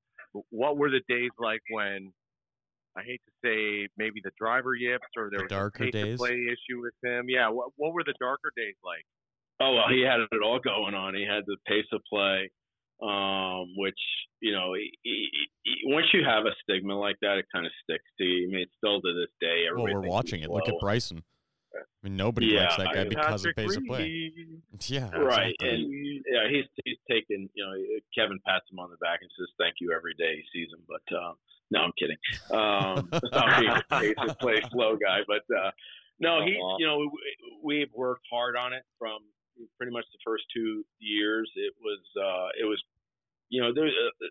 [0.51, 2.13] What were the days like when?
[2.95, 5.93] I hate to say maybe the driver yips or there The was darker a pace
[5.93, 6.13] days?
[6.15, 7.27] of play issue with him.
[7.31, 9.07] Yeah, what what were the darker days like?
[9.61, 11.15] Oh well, he had it all going on.
[11.15, 12.51] He had the pace of play,
[13.03, 13.99] um, which
[14.41, 14.75] you know,
[15.85, 18.49] once you have a stigma like that, it kind of sticks to you.
[18.49, 20.51] I mean, it's still to this day, Well, we're watching it.
[20.51, 20.75] Look at.
[20.81, 21.23] Bryson.
[21.75, 24.33] I mean, nobody Yeah, likes that guy I- because of Patrick pace of play.
[24.89, 25.69] Yeah, Right, exactly.
[25.69, 27.49] and yeah, he's he's taken.
[27.55, 27.75] You know,
[28.15, 30.81] Kevin pats him on the back and says thank you every day he sees him.
[30.89, 31.35] But um,
[31.71, 32.17] no, I'm kidding.
[32.51, 35.71] Um, not being a pace of play slow guy, but uh,
[36.19, 36.53] no, he.
[36.79, 37.11] You know, we,
[37.63, 39.19] we've worked hard on it from
[39.77, 41.51] pretty much the first two years.
[41.57, 42.83] It was uh, it was.
[43.53, 44.29] You know, there, uh,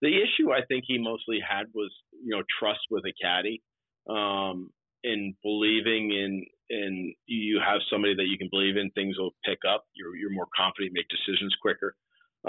[0.00, 3.60] the issue I think he mostly had was you know trust with a caddy,
[4.08, 4.70] um,
[5.04, 9.58] and believing in in you have somebody that you can believe in, things will pick
[9.68, 9.84] up.
[9.94, 11.94] You're you're more confident, make decisions quicker.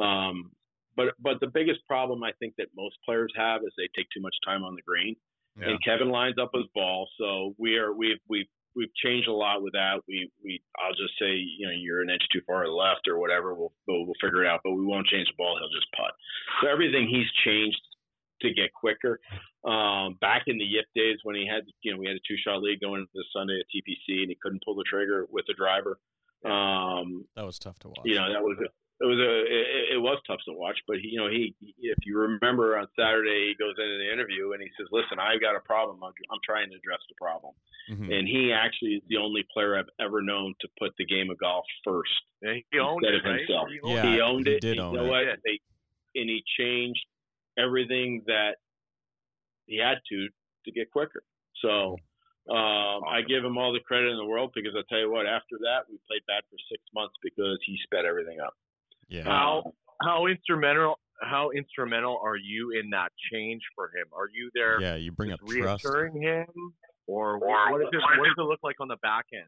[0.01, 0.51] Um,
[0.95, 4.21] but but the biggest problem I think that most players have is they take too
[4.21, 5.15] much time on the green.
[5.59, 5.69] Yeah.
[5.69, 9.61] And Kevin lines up his ball, so we are we've we've we've changed a lot
[9.61, 10.01] with that.
[10.07, 13.07] We we I'll just say you know you're an inch too far to the left
[13.07, 13.53] or whatever.
[13.53, 15.57] We'll we'll, we'll figure it out, but we won't change the ball.
[15.59, 16.11] He'll just putt.
[16.61, 17.81] So everything he's changed
[18.41, 19.19] to get quicker.
[19.63, 22.35] Um, back in the Yip days when he had you know we had a two
[22.43, 25.45] shot lead going into the Sunday at TPC and he couldn't pull the trigger with
[25.47, 25.99] the driver.
[26.45, 28.01] Um, that was tough to watch.
[28.03, 28.57] you know that was
[29.03, 31.99] it was a it, it was tough to watch but he, you know he if
[32.07, 35.55] you remember on saturday he goes into the interview and he says listen i've got
[35.59, 37.53] a problem i'm, I'm trying to address the problem
[37.91, 38.07] Mhm.
[38.15, 41.37] and he actually is the only player i've ever known to put the game of
[41.37, 43.39] golf first Yeah, he owned Instead it, of right?
[43.39, 43.69] himself.
[43.69, 45.27] He owned Yeah, he owned he it did and own you know it.
[45.27, 45.59] what they,
[46.15, 47.05] and he changed
[47.57, 48.57] everything that
[49.67, 50.27] he had to
[50.65, 51.23] to get quicker.
[51.61, 51.97] So
[52.49, 55.25] um, I give him all the credit in the world because I tell you what,
[55.25, 58.53] after that we played bad for six months because he sped everything up.
[59.09, 59.23] Yeah.
[59.23, 64.05] How how instrumental how instrumental are you in that change for him?
[64.11, 65.85] Are you there Yeah, you bring up just trust.
[65.85, 66.45] reassuring him,
[67.07, 69.47] or what, what, does it, what does it look like on the back end?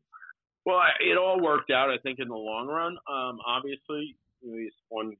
[0.65, 2.97] Well, it all worked out, I think, in the long run.
[3.11, 5.15] Um, obviously, you know, he's won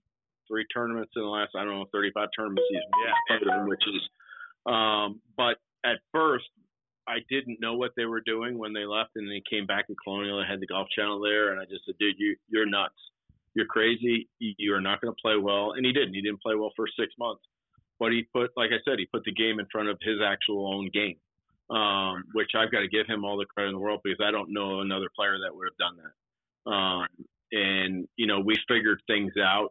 [0.48, 2.80] three tournaments in the last, I don't know, 35 tournaments he's
[3.30, 3.38] Yeah.
[3.40, 4.10] part which is.
[4.66, 6.46] Um, but at first,
[7.08, 9.96] I didn't know what they were doing when they left, and they came back in
[10.04, 10.40] Colonial.
[10.40, 12.96] They had the Golf Channel there, and I just said, "Dude, you you're nuts.
[13.56, 14.30] You're crazy.
[14.40, 16.14] You you are not going to play well." And he didn't.
[16.14, 17.42] He didn't play well for six months.
[17.98, 20.68] But he put, like I said, he put the game in front of his actual
[20.68, 21.16] own game
[21.70, 24.32] um, which I've got to give him all the credit in the world because I
[24.32, 26.72] don't know another player that would have done that.
[26.72, 27.08] Um,
[27.52, 29.70] and you know, we figured things out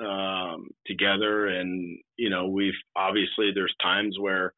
[0.00, 4.52] um, together, and you know, we've obviously there's times where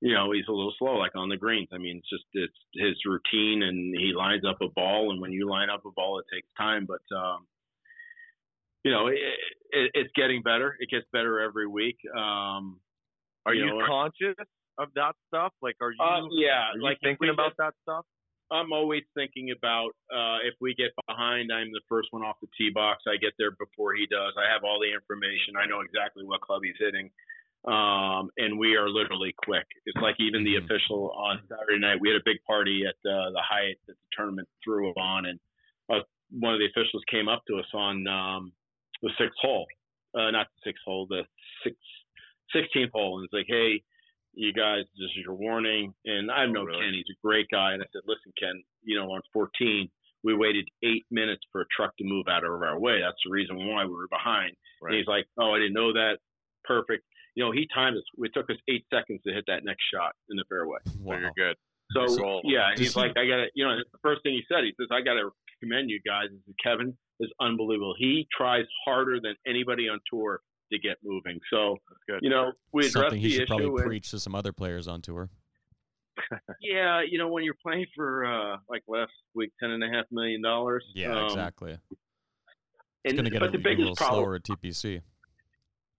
[0.00, 1.68] you know he's a little slow, like on the greens.
[1.72, 5.32] I mean, it's just it's his routine, and he lines up a ball, and when
[5.32, 7.16] you line up a ball, it takes time, but.
[7.16, 7.46] Um,
[8.84, 9.16] you know, it,
[9.70, 10.76] it, it's getting better.
[10.78, 11.96] It gets better every week.
[12.16, 12.78] Um,
[13.46, 14.36] Are You you, know, conscious
[14.78, 15.52] of that stuff?
[15.62, 18.04] Like, are you, uh, yeah, are you like thinking about get- that stuff?
[18.50, 22.46] I'm always thinking about uh, if we get behind, I'm the first one off the
[22.56, 23.02] tee box.
[23.08, 24.34] I get there before he does.
[24.36, 25.56] I have all the information.
[25.56, 27.10] I know exactly what club he's hitting.
[27.64, 29.64] Um, and we are literally quick.
[29.86, 30.64] It's like even the Mhm.
[30.66, 34.08] official on Saturday night, we had a big party at uh, the Hyatt that the
[34.14, 35.40] tournament threw on, and
[35.88, 38.52] uh, one of the officials came up to us on um,
[39.04, 39.66] the sixth hole,
[40.16, 41.22] uh, not the sixth hole, the
[41.62, 41.76] six,
[42.56, 43.82] 16th hole, and it's like, hey,
[44.34, 45.94] you guys, this is your warning.
[46.04, 46.80] And I know really?
[46.80, 47.72] Ken, he's a great guy.
[47.74, 49.88] And I said, listen, Ken, you know, on 14,
[50.24, 53.00] we waited eight minutes for a truck to move out of our way.
[53.00, 54.56] That's the reason why we were behind.
[54.82, 56.18] And he's like, oh, I didn't know that.
[56.64, 57.04] Perfect.
[57.36, 58.02] You know, he timed us.
[58.18, 60.78] It took us eight seconds to hit that next shot in the fairway.
[60.86, 61.56] So you're good.
[61.92, 62.40] So Roll.
[62.44, 64.64] yeah, and he's he- like, I got to, you know, the first thing he said,
[64.64, 65.30] he says, I got to
[65.64, 66.26] commend you guys.
[66.30, 67.94] He said, Kevin is unbelievable.
[67.98, 70.40] He tries harder than anybody on tour
[70.72, 71.38] to get moving.
[71.52, 71.76] So
[72.22, 75.02] you know, we addressed Something he should probably and- preach to some other players on
[75.02, 75.28] tour.
[76.60, 80.04] yeah, you know, when you're playing for uh, like last week, ten and a half
[80.12, 80.84] million dollars.
[80.94, 81.76] Yeah, um, exactly.
[83.04, 85.02] It's going to get a, the a little problem, slower at TPC.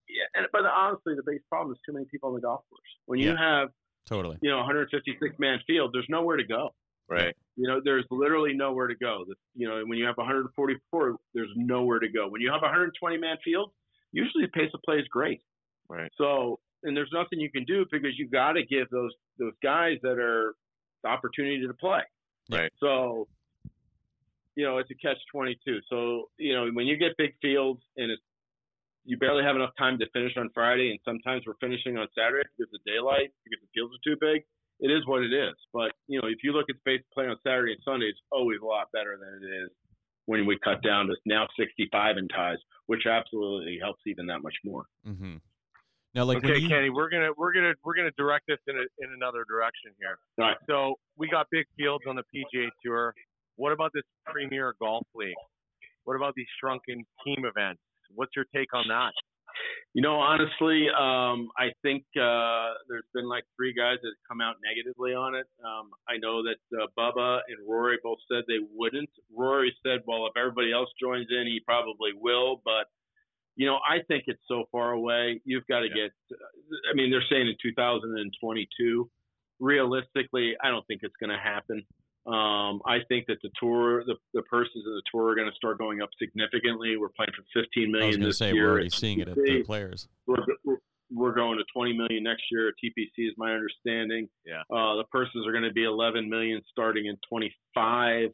[0.07, 2.81] yeah, and, but honestly, the biggest problem is too many people on the golf course.
[3.05, 3.37] When you Yeah.
[3.59, 3.69] have
[4.07, 4.37] Totally.
[4.41, 6.73] you know 156 man field, there's nowhere to go.
[7.07, 7.35] Right.
[7.55, 9.25] You know, there's literally nowhere to go.
[9.53, 12.27] You know, when you have 144, there's nowhere to go.
[12.27, 13.71] When you have 120 man field,
[14.11, 15.41] usually the pace of play is great.
[15.87, 16.11] Right.
[16.17, 19.97] So, and there's nothing you can do because you got to give those those guys
[20.01, 20.55] that are
[21.03, 22.01] the opportunity to play.
[22.49, 22.71] Right.
[22.79, 23.27] So,
[24.55, 25.79] you know, it's a catch 22.
[25.89, 28.21] So, you know, when you get big fields and it's
[29.05, 32.49] you barely have enough time to finish on Friday, and sometimes we're finishing on Saturday
[32.57, 34.43] because of daylight because the fields are too big.
[34.79, 35.55] It is what it is.
[35.73, 38.19] But you know, if you look at space to play on Saturday and Sunday, it's
[38.31, 39.69] always a lot better than it is
[40.25, 42.57] when we cut down to now 65 in ties,
[42.87, 44.85] which absolutely helps even that much more.
[45.07, 45.37] Mm-hmm.
[46.13, 48.85] Now, like okay, you, Kenny, we're gonna we're gonna we're gonna direct this in a,
[49.03, 50.17] in another direction here.
[50.39, 50.57] All right.
[50.67, 53.13] So we got big fields on the PGA Tour.
[53.57, 55.35] What about this Premier Golf League?
[56.05, 57.81] What about these shrunken team events?
[58.13, 59.11] What's your take on that?
[59.93, 64.41] You know, honestly, um, I think uh, there's been like three guys that have come
[64.41, 65.47] out negatively on it.
[65.63, 69.09] Um, I know that uh, Bubba and Rory both said they wouldn't.
[69.35, 72.61] Rory said, well, if everybody else joins in, he probably will.
[72.65, 72.87] But,
[73.55, 75.39] you know, I think it's so far away.
[75.45, 76.07] You've got to Yeah.
[76.07, 76.39] get,
[76.91, 79.09] I mean, they're saying in 2022.
[79.61, 81.85] Realistically, I don't think it's going to happen.
[82.27, 85.55] Um, I think that the tour, the, the purses of the tour are going to
[85.55, 86.97] start going up significantly.
[86.97, 88.63] We're playing for 15 I was going to this say, year.
[88.65, 90.07] we're already seeing it at TPC the players.
[90.27, 90.79] we're, we're-
[91.13, 94.27] we're going to 20 million next year TPC is my understanding.
[94.43, 94.61] Yeah.
[94.71, 98.29] Uh, the purses are going to be 11 million starting in 25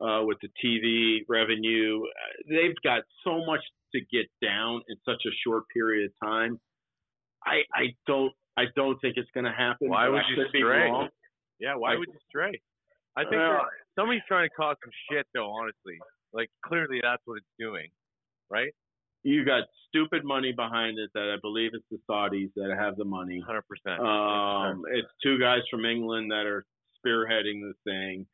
[0.00, 2.00] uh, with the TV revenue.
[2.02, 3.60] Uh, They've got so much
[3.94, 6.58] to get down in such a short period of time.
[7.44, 9.90] I I don't I don't think it's going to happen.
[9.90, 10.90] Why would you stray?
[11.60, 12.58] Yeah, why I- would you stray?
[13.16, 15.50] I think Well- somebody's trying to cause some shit, though.
[15.50, 15.98] Honestly,
[16.32, 17.90] like clearly that's what it's doing,
[18.50, 18.72] right?
[19.22, 23.04] You got stupid money behind it that I believe it's the Saudis that have the
[23.04, 23.40] money.
[23.40, 24.00] Hundred percent.
[24.00, 26.66] Um, it's two guys from England that are
[27.04, 28.26] spearheading the thing.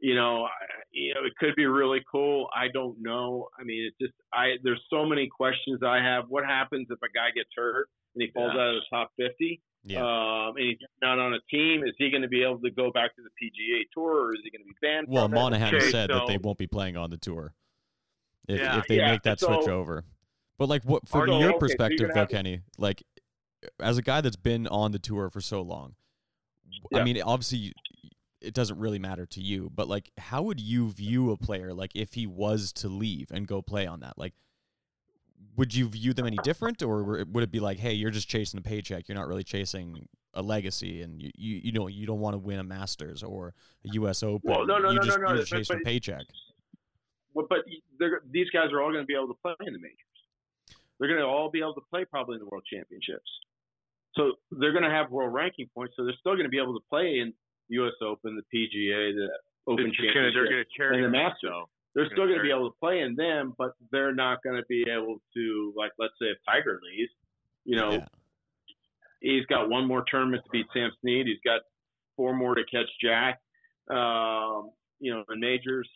[0.00, 0.50] You know, I-
[0.90, 2.50] you know, it could be really cool.
[2.54, 3.48] I don't know.
[3.58, 4.58] I mean, it's just I.
[4.62, 6.28] There's so many questions I have.
[6.28, 8.60] What happens if a guy gets hurt and he falls Yeah.
[8.60, 9.62] out of the top 50?
[9.84, 10.00] Yeah.
[10.02, 11.82] Um, and he's not on a team.
[11.84, 14.40] Is he going to be able to go back to the PGA Tour, or is
[14.42, 15.06] he going to be banned?
[15.08, 15.28] well?
[15.28, 17.54] Monahan Okay, said that they won't be playing on the tour
[18.48, 18.78] if, Yeah.
[18.78, 20.04] if they Yeah, make that switch over.
[20.58, 22.60] But like, what from So, your okay, perspective, gonna though, Kenny?
[22.78, 23.02] Like,
[23.80, 25.96] as a guy that's been on the tour for so long,
[26.94, 27.72] I mean, obviously,
[28.40, 31.92] it doesn't really matter to you, but like, how would you view a player like
[31.94, 34.16] if he was to leave and go play on that?
[34.16, 34.34] Like,
[35.56, 38.58] would you view them any different, or would it be like, hey, you're just chasing
[38.58, 42.20] a paycheck, you're not really chasing a legacy, and you you, you know you don't
[42.20, 43.54] want to win a Masters or
[43.84, 44.22] a U.S.
[44.22, 44.50] Open?
[44.50, 46.22] Well, no, no, you no, just, no, no, You're just but- chasing a paycheck.
[47.34, 47.58] Well, but
[48.30, 49.98] these guys are all going to be able to play in the majors.
[51.00, 53.26] They're going to all be able to play probably in the World Championships.
[54.14, 55.94] So they're going to have world ranking points.
[55.96, 57.32] So they're still going to be able to play in
[57.70, 57.94] U.S.
[58.06, 59.26] Open, the PGA, the
[59.66, 60.50] Open It's just gonna, they're Championship.
[60.50, 61.50] gonna cherry and the Masters.
[61.50, 61.68] though.
[61.94, 64.64] They're still going to be able to play in them, but they're not going to
[64.68, 67.12] be able to, like, let's say if Tiger leaves,
[67.64, 68.06] you know, Yeah.
[69.20, 71.26] he's got one more tournament to beat Sam Snead.
[71.26, 71.60] He's got
[72.16, 73.40] four more to catch Jack.
[73.90, 75.88] Um, you know, the majors.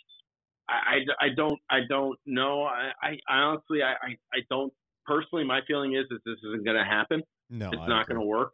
[0.68, 2.62] I, I, I don't I don't know.
[2.62, 4.72] I, I, I honestly I, I, I don't
[5.06, 5.44] personally.
[5.44, 7.22] My feeling is that this isn't going to happen.
[7.48, 8.52] No, It's I not going to work,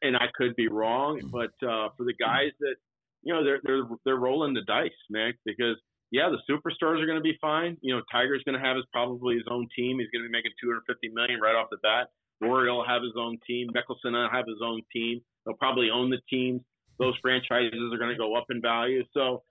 [0.00, 1.20] and I could be wrong.
[1.30, 2.76] But uh, for the guys that
[3.22, 5.76] you know, they're they're they're rolling the dice, Nick, because
[6.10, 7.76] yeah, the superstars are going to be fine.
[7.80, 9.98] You know, Tiger's going to have his probably his own team.
[9.98, 12.08] He's going to be making 250 million right off the bat.
[12.40, 13.68] Rory will have his own team.
[13.74, 15.20] Mickelson will have his own team.
[15.44, 16.62] They'll probably own the teams.
[16.98, 19.02] Those franchises are going to go up in value.
[19.12, 19.42] So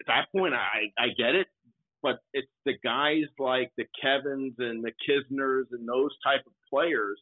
[0.00, 1.48] at that point, I I get it,
[2.02, 7.20] but it's the guys like the Kevins and the Kisners and those type of players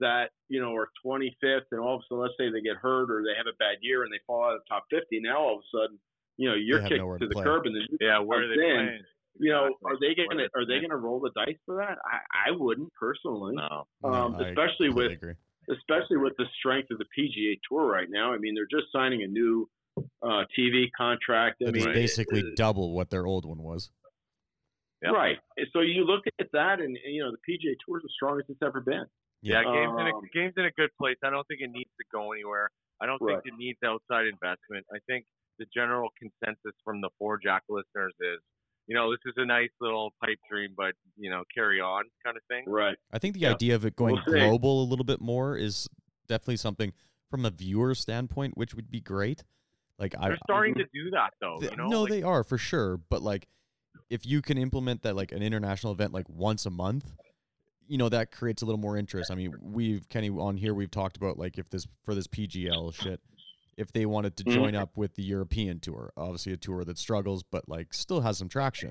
[0.00, 3.10] that you know are 25th, and all of a sudden, let's say they get hurt
[3.10, 5.20] or they have a bad year and they fall out of the top 50.
[5.20, 5.98] Now all of a sudden,
[6.38, 7.44] you know, you're have kicked to to the play.
[7.44, 9.02] curb, and then Yeah, where are they Then, playing?
[9.40, 9.90] you know, Exactly.
[9.90, 11.98] are they gonna are they gonna roll the dice for that?
[12.06, 13.54] I I wouldn't personally.
[13.56, 13.86] No.
[14.02, 15.34] No, um, I especially with- agree.
[15.68, 18.32] especially with the strength of the PGA Tour right now.
[18.32, 19.68] I mean, they're just signing a new
[20.22, 21.56] uh, TV contract.
[21.60, 23.90] I It's mean, basically it- double what their old one was.
[25.02, 25.12] Yep.
[25.12, 25.38] right.
[25.72, 28.62] So you look at that, and you know, the PGA Tour is the strongest it's
[28.62, 29.04] ever been.
[29.42, 31.16] Yeah, game's in Um, a game's in a good place.
[31.22, 32.70] I don't think it needs to go anywhere.
[33.00, 33.34] I don't Right.
[33.42, 34.84] think it needs outside investment.
[34.92, 35.24] I think
[35.58, 38.40] the general consensus from the four Jack listeners is,
[38.86, 42.36] you know, this is a nice little pipe dream, but you know, carry on kind
[42.36, 42.64] of thing.
[42.66, 42.96] Right.
[43.12, 43.52] I think the Yeah.
[43.52, 45.88] idea of it going We'll global a little bit more is
[46.26, 46.92] definitely something
[47.30, 49.44] from a viewer standpoint, which would be great.
[49.98, 51.58] Like I, They're starting to do that though.
[51.60, 52.96] th- You know, no, like, they are for sure.
[52.96, 53.48] But like,
[54.08, 57.12] if you can implement that like an international event like once a month,
[57.86, 59.30] you know that creates a little more interest.
[59.30, 60.72] I mean, we've Kenny on here.
[60.74, 63.20] We've talked about like if this for this PGL shit,
[63.78, 64.52] if they wanted to Mhm.
[64.52, 68.36] join up with the European tour, obviously a tour that struggles but like still has
[68.36, 68.90] some traction.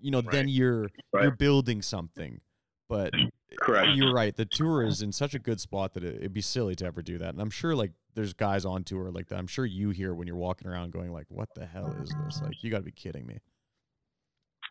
[0.00, 1.22] You know, then you're Right.
[1.24, 2.40] you're building something.
[2.88, 3.12] But
[3.60, 3.90] Correct.
[3.96, 4.34] you're right.
[4.34, 7.02] The tour is in such a good spot that it, it'd be silly to ever
[7.02, 7.28] do that.
[7.30, 9.38] And I'm sure like there's guys on tour like that.
[9.38, 12.40] I'm sure you hear when you're walking around going like, "What the hell is this?"
[12.40, 13.40] Like, you got to be kidding me.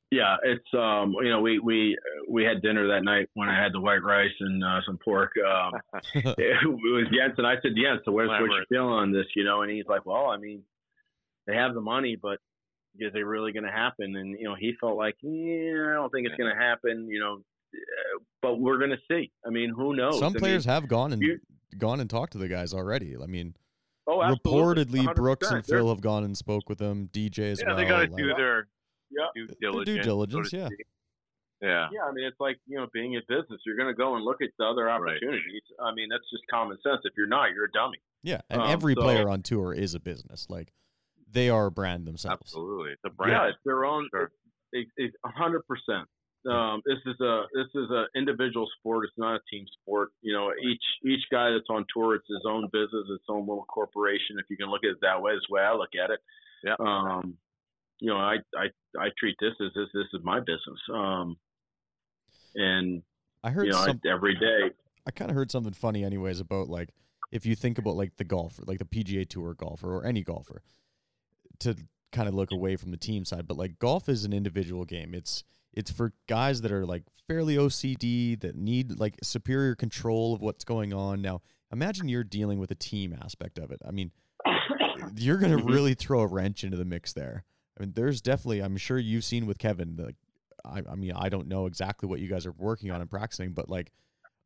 [0.10, 1.98] Yeah, it's um, you know, we we
[2.30, 5.32] we had dinner that night when I had the white rice and uh, some pork.
[5.38, 5.74] Um,
[6.16, 9.26] it was Jens, and I said, Jens, so where's what you feeling on this?
[9.36, 10.64] You know, and he's like, well, I mean,
[11.46, 12.40] they have the money, but
[12.98, 14.16] is it really going to happen?
[14.16, 17.10] And you know, he felt like, yeah, I don't think it's going to happen.
[17.10, 17.42] You know,
[18.42, 19.30] but we're going to see.
[19.46, 20.20] I mean, who knows?
[20.20, 21.24] Some I players mean, have gone and
[21.78, 23.16] gone and talked to the guys already.
[23.22, 23.56] I mean,
[24.08, 25.54] oh, reportedly Brooks 100%.
[25.54, 27.10] and Phil have gone and spoke with them.
[27.12, 27.76] DJ as yeah, well.
[27.76, 28.68] they got to like- do their
[29.12, 29.28] Yeah.
[29.36, 29.86] due diligence.
[29.98, 30.66] due so diligence, yeah.
[30.68, 30.86] speak.
[31.62, 31.88] Yeah.
[31.92, 34.24] Yeah, I mean, it's like you know, being in business, you're going to go and
[34.24, 34.96] look at the other Right.
[35.02, 35.64] opportunities.
[35.82, 37.02] I mean, that's just common sense.
[37.04, 37.98] If you're not, you're a dummy.
[38.24, 40.48] yeah, and Um, every so- player on tour is a business.
[40.50, 40.72] Like,
[41.30, 42.42] they are a brand themselves.
[42.42, 42.92] Absolutely.
[42.92, 43.32] It's a brand.
[43.34, 44.08] Yeah, it's their own.
[44.12, 44.32] Sure.
[44.74, 46.08] It's it's hundred percent.
[46.48, 49.06] Um, this is a this is a individual sport.
[49.06, 50.12] It's not a team sport.
[50.22, 53.66] You know, each each guy that's on tour, it's his own business, its own little
[53.66, 54.38] corporation.
[54.40, 56.20] If you can look at it that way, that's the way I look at it.
[56.64, 56.76] Yeah.
[56.80, 57.38] Um,
[58.00, 58.68] you know, I I
[59.00, 60.80] I treat this as this this is my business.
[60.94, 61.38] Um,
[62.56, 63.04] and
[63.44, 64.02] I heard you know, some.
[64.06, 64.72] I, every day.
[65.06, 66.90] I kind of heard something funny, anyways, about like
[67.32, 70.62] if you think about like the golfer, like the PGA Tour golfer or any golfer,
[71.60, 71.76] to
[72.12, 73.48] kind of look away from the team side.
[73.48, 75.14] But like golf is an individual game.
[75.14, 80.42] It's it's for guys that are like fairly OCD that need like superior control of
[80.42, 81.22] what's going on.
[81.22, 83.80] Now, imagine you're dealing with a team aspect of it.
[83.88, 84.12] I mean,
[85.16, 85.70] you're gonna Mhm.
[85.70, 87.44] really throw a wrench into the mix there.
[87.78, 88.62] I mean, there's definitely.
[88.62, 89.96] I'm sure you've seen with Kevin.
[89.98, 90.16] Like,
[90.66, 93.52] I, I mean, I don't know exactly what you guys are working on and practicing,
[93.54, 93.92] but like,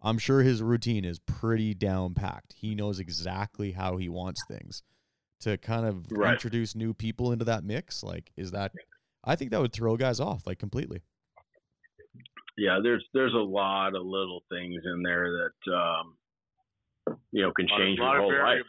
[0.04, 2.54] I'm sure his routine is pretty down packed.
[2.54, 4.84] He knows exactly how he wants things.
[5.42, 6.34] To kind of Right.
[6.34, 8.74] introduce new people into that mix, like, is that?
[9.24, 11.02] I think that would throw guys off like completely.
[12.58, 16.18] yeah, there's there's a lot of little things in there that um,
[17.32, 18.62] you know can A lot, change a lot your of whole life.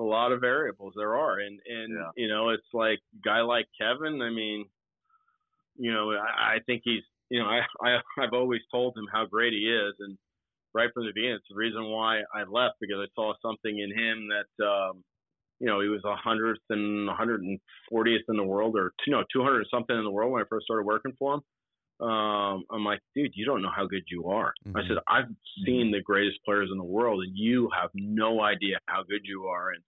[0.00, 2.10] A lot of variables there are, and and Yeah.
[2.16, 4.22] you know it's like guy like Kevin.
[4.22, 4.66] I mean,
[5.76, 9.26] you know, I, I think he's you know I, I I've always told him how
[9.26, 10.18] great he is, and
[10.74, 11.36] right from the beginning.
[11.36, 15.04] It's the reason why I left because I saw something in him that, um,
[15.60, 19.66] you know, he was a hundredth and 140th in the world, or you know, 200
[19.70, 21.40] something in the world when I first started working for him.
[22.00, 24.54] Um, I'm like, dude, you don't know how good you are.
[24.74, 24.88] I Mhm.
[24.88, 25.28] said, I've
[25.64, 29.46] seen the greatest players in the world, and you have no idea how good you
[29.46, 29.70] are.
[29.70, 29.82] And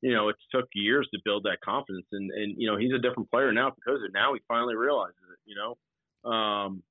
[0.00, 2.98] you know, it took years to build that confidence, and and you know, he's a
[2.98, 4.12] different player now because of it.
[4.12, 5.38] Now he finally realizes it.
[5.44, 6.82] You know, um,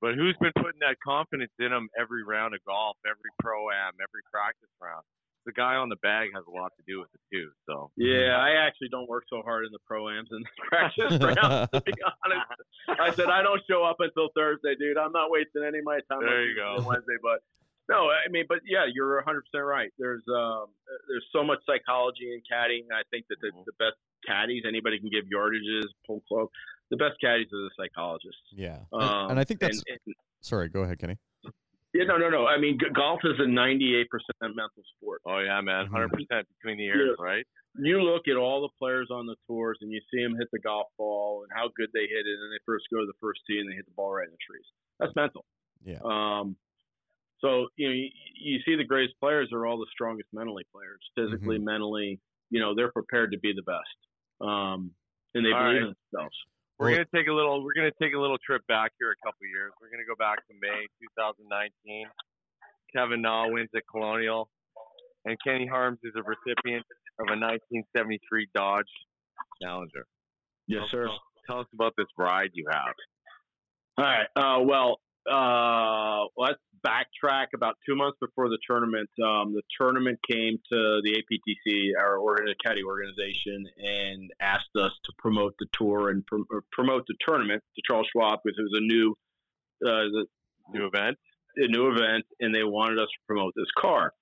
[0.00, 3.94] But who's been putting that confidence in him every round of golf, every pro am,
[4.02, 5.04] every practice round?
[5.46, 7.50] The guy on the bag has a lot to do with it too.
[7.66, 11.68] So Yeah, I actually don't work so hard in the proams and practice rounds.
[11.72, 11.92] To be
[12.24, 14.96] honest, I said I don't show up until Thursday, dude.
[14.96, 16.18] I'm not wasting any of my time.
[16.20, 16.76] on There you go.
[16.86, 17.40] Wednesday, but
[17.90, 19.92] no, I mean, but yeah, you're 100 percent right.
[19.98, 20.66] There's um,
[21.08, 22.88] there's so much psychology in caddying.
[22.94, 23.64] I think that the, Mhm.
[23.66, 26.48] the best caddies anybody can give yardages, pull club.
[26.90, 28.40] The best caddies are the psychologists.
[28.52, 28.78] Yeah.
[28.92, 31.18] And, Um, and I think that's and- and- sorry, go ahead, Kenny.
[31.94, 32.46] Yeah, no, no, no.
[32.46, 35.22] I mean, g- golf is a 98 percent mental sport.
[35.26, 35.92] Oh yeah, man, Mhm.
[35.92, 37.44] 100 percent between the ears, right?
[37.76, 40.60] you look at all the players on the tours and you see them hit the
[40.60, 43.40] golf ball and how good they hit it, and they first go to the first
[43.48, 44.66] tee and they hit the ball right in the trees.
[45.00, 45.44] That's mental.
[45.84, 45.98] Yeah.
[46.04, 46.56] Um,
[47.40, 48.08] so you know, you,
[48.40, 52.20] you see the greatest players are all the strongest mentally players, physically, mentally.
[52.50, 53.98] You know, they're prepared to be the best,
[54.40, 54.92] um,
[55.34, 55.88] and they All believe right.
[55.88, 56.36] in themselves.
[56.84, 57.64] We're Well- gonna take a little.
[57.64, 59.72] We're gonna take a little trip back here a couple years.
[59.80, 62.10] We're gonna go back to May 2019.
[62.94, 64.50] Kevin Na wins at Colonial,
[65.24, 66.84] and Kenny Harms is a recipient
[67.18, 68.90] of a 1973 Dodge
[69.62, 70.06] Challenger.
[70.66, 71.08] Yes, sir.
[71.46, 72.94] Tell us about this ride you have.
[73.96, 74.28] All right.
[74.36, 79.08] Uh, well, uh, let's backtrack about two months before the tournament.
[79.22, 85.12] Um, the tournament came to the APTC, our organ- caddy organization, and asked us to
[85.18, 88.84] promote the tour and prom- promote the tournament to Charles Schwab because it was a
[88.84, 89.16] new,
[89.86, 90.26] uh, the,
[90.72, 91.18] New event.
[91.56, 94.12] a new event, and they wanted us to promote this car.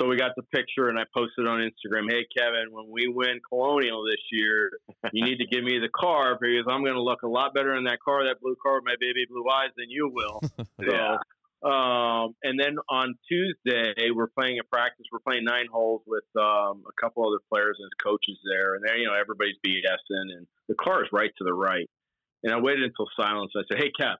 [0.00, 2.10] So we got the picture, and I posted on Instagram.
[2.10, 4.70] Hey, Kevin, when we win Colonial this year,
[5.12, 7.76] you need to give me the car because I'm going to look a lot better
[7.76, 10.40] in that car, that blue car with my baby blue eyes, than you will.
[10.80, 11.18] Yeah.
[11.18, 15.06] So, um, and then on Tuesday, we're playing a practice.
[15.12, 18.96] We're playing nine holes with um, a couple other players and coaches there, and there,
[18.96, 21.88] you know, everybody's BSing, and the car is right to the right.
[22.42, 23.52] And I waited until silence.
[23.56, 24.16] I said, "Hey, Kev,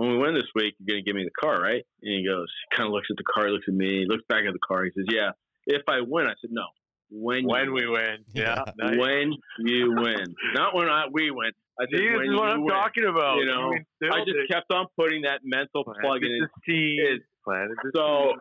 [0.00, 2.48] when we win this week, you're gonna give me the car, right?" And he goes,
[2.70, 4.52] he kind of looks at the car, he looks at me, he looks back at
[4.54, 4.84] the car.
[4.84, 5.32] He says, "Yeah,
[5.66, 6.64] if I win." I said, "No,
[7.10, 8.24] when When we win.
[8.32, 8.64] Yeah.
[8.66, 8.72] Yeah.
[8.78, 8.98] nice.
[8.98, 12.64] when you win, not when I, we win." I said, this "When is what I'm
[12.64, 13.36] win." talking about.
[13.38, 13.72] You know,
[14.12, 14.50] I just it.
[14.50, 16.40] kept on putting that mental plug in.
[16.40, 16.98] the seed.
[17.14, 18.32] Is Planted the so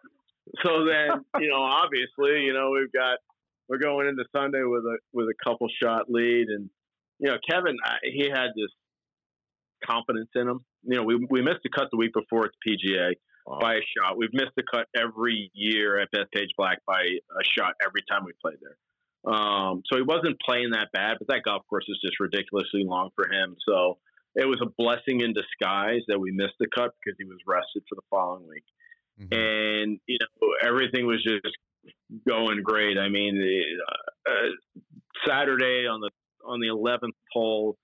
[0.64, 3.18] so then you know obviously you know we've got
[3.70, 6.70] we're going into Sunday with a with a couple shot lead and
[7.20, 8.72] you know Kevin I, he had this
[9.86, 10.66] confidence in him.
[10.84, 13.14] You know we we missed the cut the week before at the PGA
[13.46, 13.58] Wow.
[13.62, 14.18] by a shot.
[14.18, 18.32] We've missed the cut every year at Bethpage Black by a shot every time we
[18.42, 18.78] played there.
[19.34, 23.10] Um, so he wasn't playing that bad, but that golf course is just ridiculously long
[23.16, 23.56] for him.
[23.68, 23.98] So
[24.36, 27.84] it was a blessing in disguise that we missed the cut because he was rested
[27.90, 28.64] for the following week
[29.20, 29.34] Mhm.
[29.84, 31.58] and you know everything was just
[32.28, 32.98] going great.
[32.98, 33.42] I mean,
[33.88, 34.50] uh, uh,
[35.28, 36.10] Saturday on the
[36.46, 37.78] on the eleventh hole,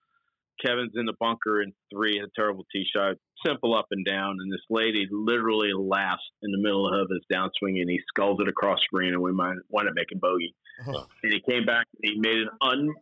[0.63, 4.51] Kevin's in the bunker in three, a terrible tee shot, simple up and down, and
[4.51, 8.79] this lady literally laughs in the middle of his downswing, and he skulls it across
[8.79, 10.53] the green, and we might wind up making bogey.
[10.87, 12.93] Oh, And he came back and he made an un.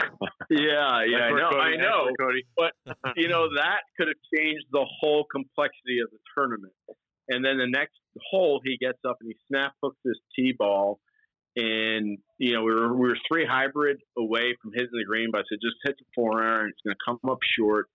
[0.50, 1.60] yeah, yeah, I know, Cody.
[1.60, 2.44] I know Cody.
[3.16, 6.72] you know that could have changed the whole complexity of the tournament.
[7.28, 7.94] And then the next
[8.30, 10.98] hole, he gets up and he snap hooks this tee ball,
[11.56, 15.38] and you know we were we were three hybrid away from hitting the green, but
[15.38, 16.70] I said just hit the four iron.
[16.70, 17.88] It's going to come up short,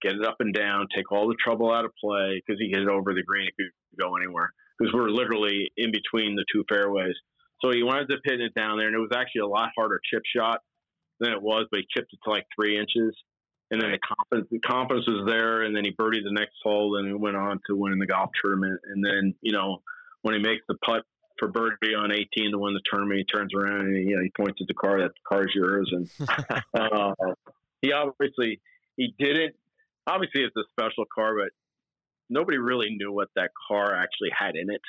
[0.00, 2.80] get it up and down, take all the trouble out of play because he hit
[2.80, 3.48] it over the green.
[3.48, 7.14] It could go anywhere because we're literally in between the two fairways.
[7.62, 10.00] So he wanted to pin it down there, and it was actually a lot harder
[10.10, 10.60] chip shot
[11.20, 13.16] than it was, but he chipped it to like three inches.
[13.70, 16.96] And then the confidence, the confidence was there, and then he birdied the next hole,
[16.98, 18.80] and he went on to win the golf tournament.
[18.84, 19.78] And then, you know,
[20.22, 21.04] when he makes the putt
[21.42, 24.30] for birdie on 18 to win the tournament, he turns around and you know he
[24.30, 25.92] points at the car that the car's yours.
[25.92, 26.08] And
[26.78, 27.14] uh,
[27.80, 28.60] he obviously
[28.96, 29.56] he didn't.
[30.06, 31.50] Obviously, it's a special car, but
[32.30, 34.82] nobody really knew what that car actually had in it.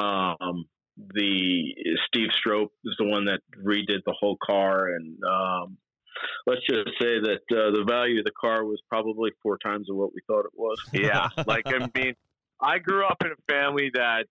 [0.00, 0.64] Um,
[0.96, 1.74] the
[2.08, 5.78] Steve Strope is the one that redid the whole car, and um,
[6.46, 9.96] let's just say that uh, the value of the car was probably four times of
[9.96, 10.78] what we thought it was.
[10.92, 12.14] Yeah, like I mean,
[12.60, 14.26] I grew up in a family that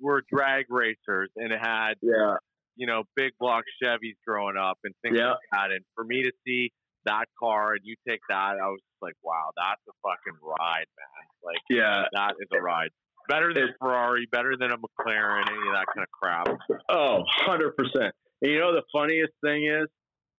[0.00, 2.36] were drag racers and had Yeah,
[2.76, 5.30] you know big block Chevys growing up and things Yeah.
[5.30, 5.70] like that.
[5.70, 6.72] And for me to see
[7.06, 10.86] that car and you take that, I was just like, wow, that's a fucking ride,
[10.96, 11.26] man.
[11.44, 12.04] Like yeah.
[12.12, 12.88] that is a ride.
[13.28, 16.48] Better than Ferrari, better than a McLaren, any of that kind of crap.
[16.90, 17.16] Oh,
[17.46, 18.14] 100 percent.
[18.42, 19.88] And you know the funniest thing is,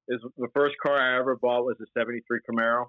[0.07, 2.85] is the first car I ever bought was a '73 Camaro,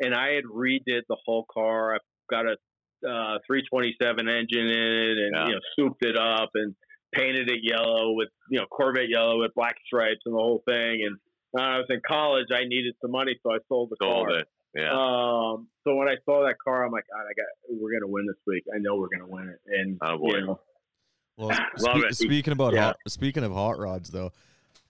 [0.00, 1.94] and I had redid the whole car.
[1.94, 1.98] I
[2.28, 2.56] got a
[3.04, 5.46] uh, 327 engine in it, and Yeah.
[5.46, 6.74] you know, souped it up and
[7.12, 11.02] painted it yellow with you know Corvette yellow with black stripes and the whole thing.
[11.06, 11.18] And
[11.52, 14.38] when I was in college, I needed some money, so I sold the Sold car.
[14.40, 14.48] it.
[14.76, 14.90] Yeah.
[14.92, 18.26] Um, so when I saw that car, I'm like, God, I got, we're gonna win
[18.26, 18.62] this week.
[18.72, 19.58] I know we're gonna win it.
[19.66, 20.36] And Oh, boy.
[20.36, 20.60] you know,
[21.36, 21.48] Well,
[21.80, 22.14] Love spe- it.
[22.16, 22.84] speaking about Yeah.
[22.84, 24.30] hot, speaking of hot rods, though,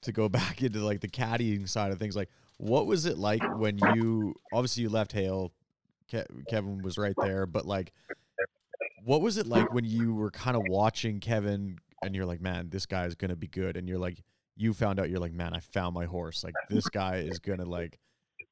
[0.03, 3.43] to go back into like the caddying side of things, like what was it like
[3.57, 5.51] when you obviously you left Hale,
[6.11, 7.93] Ke- Kevin was right there, but like,
[9.05, 12.69] what was it like when you were kind of watching Kevin and you're like, man,
[12.71, 14.23] this guy is gonna be good, and you're like,
[14.57, 17.65] you found out you're like, man, I found my horse, like this guy is gonna
[17.65, 17.99] like.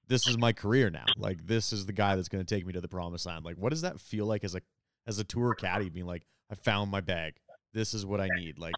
[0.07, 1.05] This is my career now.
[1.19, 3.45] Like this is the guy that's to take me to the promised land.
[3.45, 4.63] Like what does that feel like as a
[5.07, 7.35] as a tour caddy being like I found my bag.
[7.75, 8.59] This is what I need.
[8.59, 8.75] Like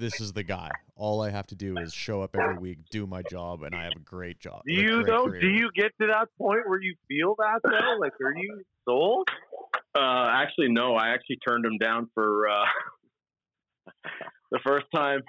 [0.00, 0.70] this is the guy.
[0.96, 3.84] All I have to do is show up every week, do my job, and I
[3.84, 4.62] have a great job.
[4.66, 5.26] Do you great though?
[5.26, 5.40] career.
[5.40, 7.98] Do you get to that point where you feel that though?
[8.00, 9.28] Like, are you sold?
[9.94, 10.94] Uh, actually, no.
[10.94, 12.64] I actually turned him down for uh,
[14.50, 15.20] the first time.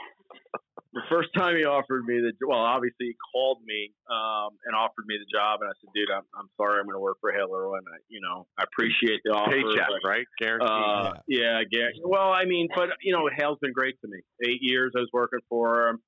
[0.94, 5.08] The first time he offered me the well, obviously he called me um, and offered
[5.08, 7.32] me the job, and I said, "Dude, I'm, I'm sorry, I'm going to work for
[7.32, 10.28] Hale and I, you know, I appreciate the offer, Paycheck, but, right?
[10.40, 10.68] Guaranteed.
[10.68, 11.96] Uh, yeah, yeah.
[12.04, 14.20] Well, I mean, but you know, Hale's been great to me.
[14.44, 16.02] Eight years I was working for him.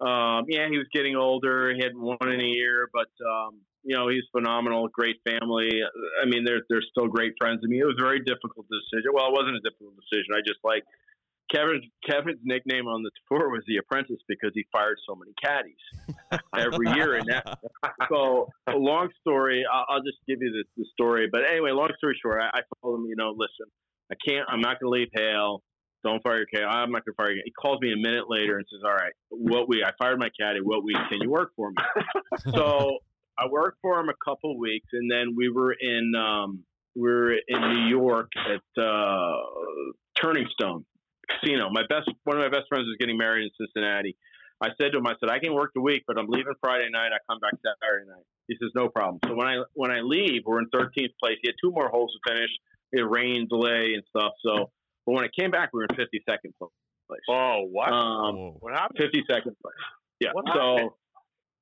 [0.00, 1.72] Um, yeah, he was getting older.
[1.74, 4.88] He hadn't won in a year, but um, you know, he's phenomenal.
[4.88, 5.70] Great family.
[6.22, 7.80] I mean, they're they're still great friends to me.
[7.80, 9.12] It was a very difficult decision.
[9.12, 10.34] Well, it wasn't a difficult decision.
[10.34, 10.82] I just like
[11.52, 11.82] Kevin.
[12.08, 16.90] Kevin's nickname on the tour was the Apprentice because he fired so many caddies every
[16.96, 17.58] year, and that
[18.10, 19.64] so a long story.
[19.70, 21.28] I'll, I'll just give you the, the story.
[21.30, 23.66] But anyway, long story short, I, I told him, you know, listen,
[24.10, 24.46] I can't.
[24.48, 25.62] I'm not going to leave Hale.
[26.04, 26.64] Don't fire your caddy.
[26.64, 27.42] I'm not going to fire you.
[27.44, 29.84] He calls me a minute later and says, "All right, what we?
[29.84, 30.60] I fired my caddy.
[30.60, 31.76] What week can you work for me?"
[32.54, 32.98] so
[33.38, 36.64] I worked for him a couple weeks, and then we were in um,
[36.96, 39.36] we were in New York at uh,
[40.20, 40.84] Turning Stone
[41.28, 41.70] Casino.
[41.70, 44.16] My best one of my best friends was getting married in Cincinnati.
[44.62, 46.88] I said to him, I said, I can work the week, but I'm leaving Friday
[46.90, 47.10] night.
[47.10, 48.22] I come back Saturday night.
[48.46, 49.18] He says, no problem.
[49.26, 51.38] So when I when I leave, we're in 13th place.
[51.42, 52.50] He had two more holes to finish.
[52.92, 54.32] It rained, delay, and stuff.
[54.44, 54.70] So,
[55.06, 57.20] but when I came back, we were in 52nd place.
[57.28, 57.90] oh, what?
[57.92, 58.56] Um, Whoa.
[58.60, 59.00] what happened?
[59.00, 59.82] 52nd place.
[60.20, 60.30] Yeah.
[60.32, 60.90] What so, happened?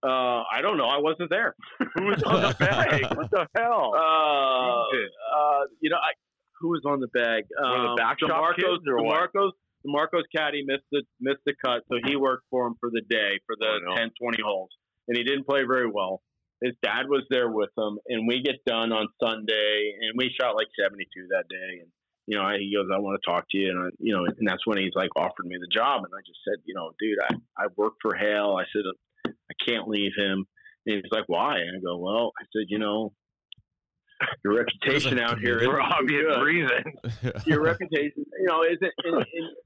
[0.02, 0.86] uh, I don't know.
[0.86, 1.54] I wasn't there.
[1.94, 3.16] Who was on the bag?
[3.16, 3.92] What the hell?
[3.94, 6.12] Uh, uh, you know, I,
[6.60, 7.44] who was on the bag?
[7.58, 9.32] Of the Um, back DiMarco's, kids or what?
[9.32, 9.52] DiMarco's,
[9.86, 13.40] DiMarco's caddy missed the missed the cut, so he worked for him for the day
[13.46, 13.96] for the Oh, no.
[13.96, 14.70] 10, 20 holes,
[15.08, 16.22] and he didn't play very well.
[16.62, 20.56] His dad was there with him, and we get done on Sunday, and we shot
[20.56, 21.88] like seventy two that day, and
[22.26, 24.46] you know, he goes, "I want to talk to you," and I, you know, and
[24.46, 27.18] that's when he's like offered me the job, and I just said, you know, dude,
[27.22, 28.58] I I work for Hale.
[28.60, 28.82] I said
[29.26, 30.44] I can't leave him,
[30.84, 31.56] and he's like, why?
[31.60, 33.14] And I go, well, I said, you know,
[34.44, 36.42] your reputation out here is For obvious good.
[36.42, 36.94] reasons.
[37.46, 38.92] Your reputation, you know, isn't.
[39.04, 39.56] And, and,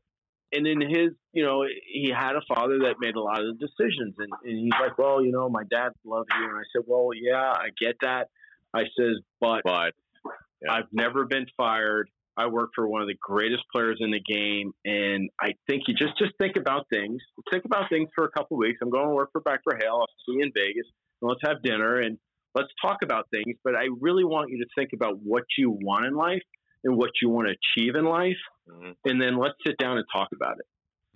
[0.53, 3.67] and in his, you know, he had a father that made a lot of the
[3.67, 6.85] decisions, and, and he's like, well, you know, my dad loves you, and I said,
[6.87, 8.29] well, yeah, I get that.
[8.73, 9.93] I says, but But
[10.63, 10.73] Yeah.
[10.73, 12.09] I've never been fired.
[12.37, 15.95] I work for one of the greatest players in the game, and I think you
[15.95, 17.21] just just think about things.
[17.53, 18.79] Think about things for a couple of weeks.
[18.83, 19.99] I'm going to work for back for Hale.
[20.01, 20.87] I'll see you in Vegas,
[21.23, 22.19] and let's have dinner and
[22.55, 23.57] let's talk about things.
[23.65, 26.43] But I really want you to think about what you want in life
[26.85, 28.37] and what you want to achieve in life,
[28.69, 28.97] Mhm.
[29.05, 30.67] and then let's sit down and talk about it.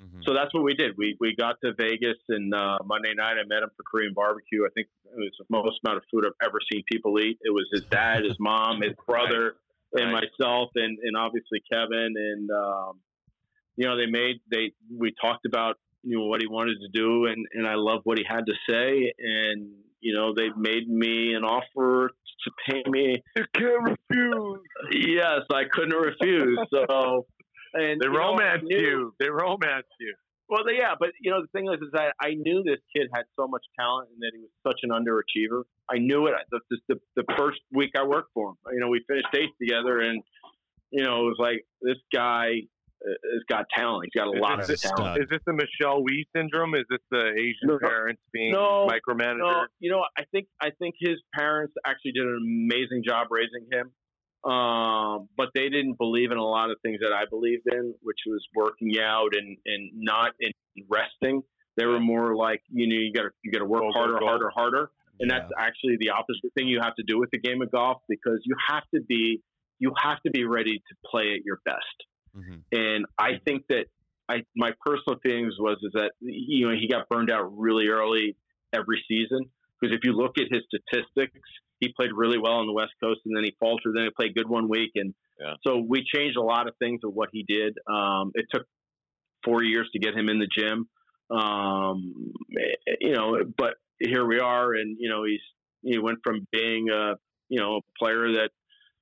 [0.02, 0.24] Mhm.
[0.24, 0.96] So that's what we did.
[0.96, 4.64] We we got to Vegas and uh, Monday night I met him for Korean barbecue.
[4.64, 7.38] I think it was the most amount of food I've ever seen people eat.
[7.42, 9.56] It was his dad, his mom, his brother,
[9.94, 10.24] and Right.
[10.38, 12.14] myself, and and obviously Kevin.
[12.16, 13.00] And um,
[13.76, 17.26] you know they made they we talked about you know what he wanted to do,
[17.26, 19.12] and and I love what he had to say.
[19.18, 22.10] And you know they made me an offer
[22.44, 23.22] to pay me.
[23.36, 24.60] you can't refuse.
[24.92, 26.58] Yes, I couldn't refuse.
[26.72, 27.26] So.
[27.74, 29.12] And They know, romanced you.
[29.20, 30.14] They romanced you.
[30.48, 33.08] well, they- yeah, but you know the thing is, is that I knew this kid
[33.14, 35.64] had so much talent and that he was such an underachiever.
[35.90, 36.34] I knew it.
[36.50, 40.00] The, the, the, first week I worked for him, you know, we finished eighth together,
[40.00, 40.22] and
[40.90, 42.62] you know, it was like this guy
[43.04, 44.06] has got talent.
[44.12, 45.14] He's got a lot this of a talent.
[45.14, 45.22] stud.
[45.22, 46.74] Is this the Michelle Wie syndrome?
[46.74, 47.88] Is this the Asian No, no.
[47.88, 49.38] parents being No, micromanagers?
[49.38, 53.66] No, you know, I think I think his parents actually did an amazing job raising
[53.72, 53.92] him.
[54.44, 58.18] Um, but they didn't believe in a lot of things that I believed in, which
[58.26, 60.52] was working out and, and not in
[60.88, 61.42] resting.
[61.76, 64.26] They were more like, you know, you gotta you gotta work Go, go, harder, go.
[64.26, 64.90] harder, harder.
[65.20, 65.40] And Yeah.
[65.40, 68.40] that's actually the opposite thing you have to do with the game of golf because
[68.44, 69.42] you have to be
[69.80, 71.84] you have to be ready to play at your best.
[72.38, 73.86] Hmm And I think that
[74.28, 78.36] I my personal feelings was is that you know he got burned out really early
[78.74, 81.38] every season because if you look at his statistics,
[81.80, 83.94] he played really well on the West Coast and then he faltered.
[83.94, 85.54] Then he played good one week, and Yeah.
[85.66, 87.76] so we changed a lot of things of what he did.
[87.88, 88.66] Um, it took
[89.44, 90.88] four years to get him in the gym,
[91.30, 92.32] um,
[93.00, 95.40] you know, but here we are, and you know he's
[95.82, 97.14] he went from being a
[97.48, 98.50] you know a player that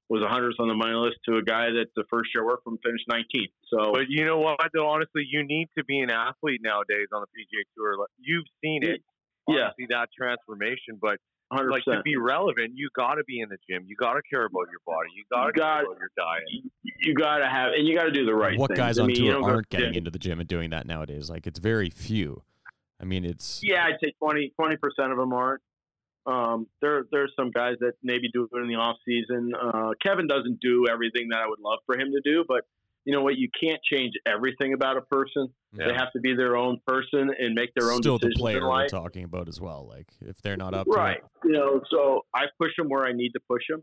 [0.08, 2.62] was a hundredth on the money list to a guy that the first year worked
[2.64, 3.50] from finished 19th.
[3.72, 4.60] So But you know what?
[4.72, 7.98] Though honestly, you need to be an athlete nowadays on the PGA Tour.
[7.98, 9.00] Like, You've seen it.
[9.48, 9.70] Yeah.
[9.78, 11.18] See that transformation, but
[11.52, 11.70] 100%.
[11.70, 13.84] like to be relevant, you got to be in the gym.
[13.86, 15.08] You got to care about your body.
[15.14, 16.42] You got to You care got- about your diet.
[17.00, 18.78] you got to have, and you got to do the right what things.
[18.78, 19.98] guys I on mean, tour don't aren't to getting gym.
[19.98, 21.30] into the gym and doing that nowadays?
[21.30, 22.42] Like it's very few.
[23.00, 25.62] I mean, it's Yeah, I'd say 20 percent of them aren't.
[26.26, 29.52] Um, there there's some guys that maybe do it in the off season.
[29.54, 32.64] Uh, Kevin doesn't do everything that I would love for him to do, but
[33.04, 33.36] you know what?
[33.36, 35.48] You can't change everything about a person.
[35.72, 38.58] They have to be their own person and make their own still the decisions player
[38.58, 39.86] in we're talking about as well.
[39.88, 43.04] Like if they're not up, to right it, you know so i push him where
[43.04, 43.82] i need to push him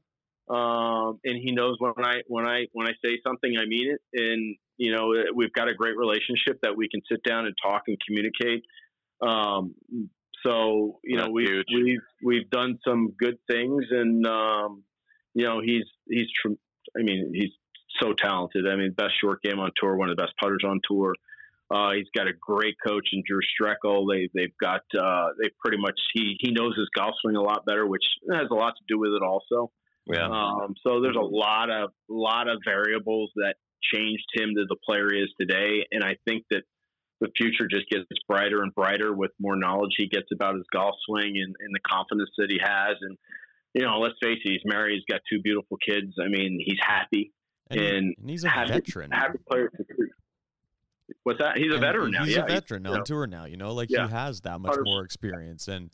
[0.56, 4.02] um, and he knows when i when i when i say something i mean it
[4.14, 7.84] and you know we've got a great relationship that we can sit down and talk
[7.88, 8.64] and communicate
[9.22, 9.76] um,
[10.46, 11.66] so you know we've huge.
[11.74, 14.84] we've we've done some good things and um,
[15.34, 16.54] you know he's he's tr-
[17.00, 17.52] i mean he's
[18.02, 20.80] so talented i mean best short game on tour one of the best putters on
[20.89, 21.14] tour
[21.74, 24.06] uh, he's got a great coach in Drew Steckel.
[24.08, 27.66] They they've got uh, they pretty much he he knows his golf swing a lot
[27.66, 29.72] better, which has a lot to do with it also.
[30.06, 30.28] Yeah.
[30.28, 33.56] Um, so there's a lot of lot of variables that
[33.94, 36.64] changed him to the player he is today, and I think that
[37.22, 40.95] the future just gets brighter and brighter with more knowledge he gets about his golf
[41.07, 42.95] swing and, and the confidence that he has.
[43.01, 43.18] And
[43.74, 46.14] you know, let's face it, he's married, he's got two beautiful kids.
[46.24, 47.32] I mean, he's happy.
[47.70, 49.11] and, and and he's a happy, veteran.
[49.11, 49.72] Happy player.
[51.24, 51.57] What's that?
[51.57, 52.24] He's a veteran now.
[52.26, 53.03] He's yeah, a he's- veteran you on know.
[53.03, 53.45] tour now.
[53.45, 54.07] You know, like Yeah.
[54.07, 55.91] he has that much more experience and a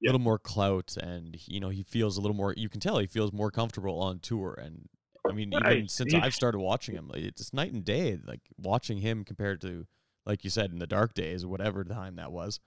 [0.00, 0.08] Yeah.
[0.10, 2.54] little more clout, and you know he feels a little more.
[2.56, 4.58] You can tell he feels more comfortable on tour.
[4.62, 4.88] And
[5.28, 5.90] I mean, even Right.
[5.90, 8.18] since I've started watching him, it's night and day.
[8.24, 9.86] Like watching him compared to,
[10.28, 12.60] like you said, in the dark days, whatever time that was.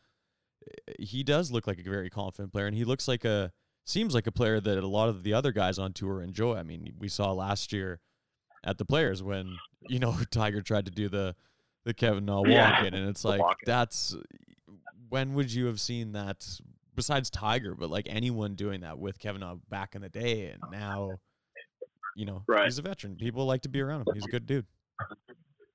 [0.67, 3.53] eh, He does look like a very confident player, and he looks like a
[3.85, 6.55] seems like a player that a lot of the other guys on tour enjoy.
[6.57, 7.99] I mean, we saw last year
[8.63, 11.35] at the Players when you know Tiger tried to do the
[11.85, 14.15] the Kevin Na walk Yeah, in, and it's like that's
[15.09, 16.47] when would you have seen that
[16.95, 20.69] besides Tiger, but like anyone doing that with Kevin Na back in the day, and
[20.71, 21.19] now
[22.15, 22.65] you know Right.
[22.65, 23.15] he's a veteran.
[23.17, 24.13] People like to be around him.
[24.13, 24.65] He's a good dude.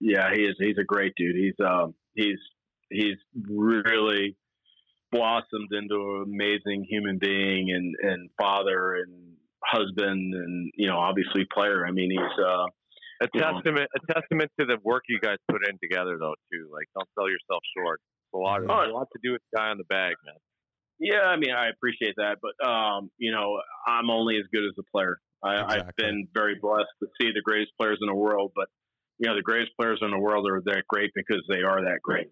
[0.00, 0.56] Yeah, he is.
[0.58, 1.36] He's a great dude.
[1.36, 2.38] He's um he's
[2.90, 3.16] he's
[3.48, 4.36] really
[5.12, 11.46] blossomed into an amazing human being and and father and husband and you know obviously
[11.52, 11.86] player.
[11.86, 12.66] I mean he's uh
[13.22, 13.52] A you know.
[13.54, 16.34] testament, a testament to the work you guys put in together, though.
[16.52, 18.00] Too, like, don't sell yourself short.
[18.26, 18.84] It's a lot, of, Oh.
[18.84, 20.34] a lot to do with the guy on the bag, man.
[20.98, 21.22] yeah.
[21.24, 24.84] I mean I appreciate that, but um you know I'm only as good as the
[24.92, 25.18] player.
[25.42, 26.04] I, I've Exactly.
[26.04, 28.68] been very blessed to see the greatest players in the world, but
[29.18, 32.00] you know the greatest players in the world are that great because they are that
[32.02, 32.28] great.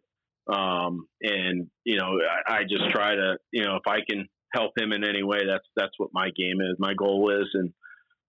[0.52, 4.72] Um, and you know, I, I just try to, you know, if I can help
[4.76, 6.76] him in any way, that's that's what my game is.
[6.78, 7.72] My goal is, and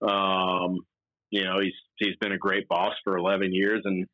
[0.09, 0.79] um,
[1.29, 4.07] you know, he's he's been a great boss for 11 years, and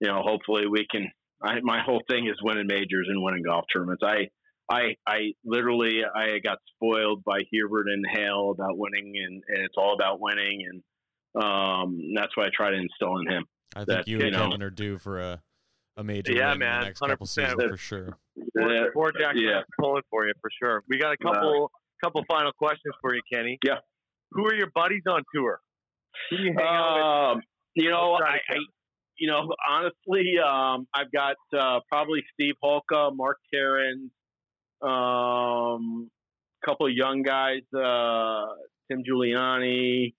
[0.00, 1.10] you know, hopefully we can.
[1.42, 4.02] I, my whole thing is winning majors and winning golf tournaments.
[4.02, 4.28] I
[4.70, 9.76] I I literally I got spoiled by Hubert and Hale about winning, and, and it's
[9.76, 13.44] all about winning, and um, that's what I try to instill in him.
[13.74, 15.42] I think That, you and know- Kevin are due for a
[15.98, 17.28] a major Yeah, win in man, the next couple 100%.
[17.28, 18.08] seasons for sure.
[18.60, 19.62] Uh, Four Jack yeah.
[19.80, 20.84] pulling for you for sure.
[20.88, 21.70] We got a couple,
[22.04, 23.58] couple final questions for you, Kenny.
[23.64, 23.76] Yeah.
[24.32, 25.58] Who are your buddies on tour?
[26.28, 27.42] Who you hang out Um,
[27.74, 28.56] you know, I, I,
[29.16, 34.10] you know, honestly, um, I've got uh, probably Steve Holka, Mark Karen,
[34.82, 36.10] um,
[36.62, 38.46] a couple of young guys, uh,
[38.90, 40.14] Tim Giuliani.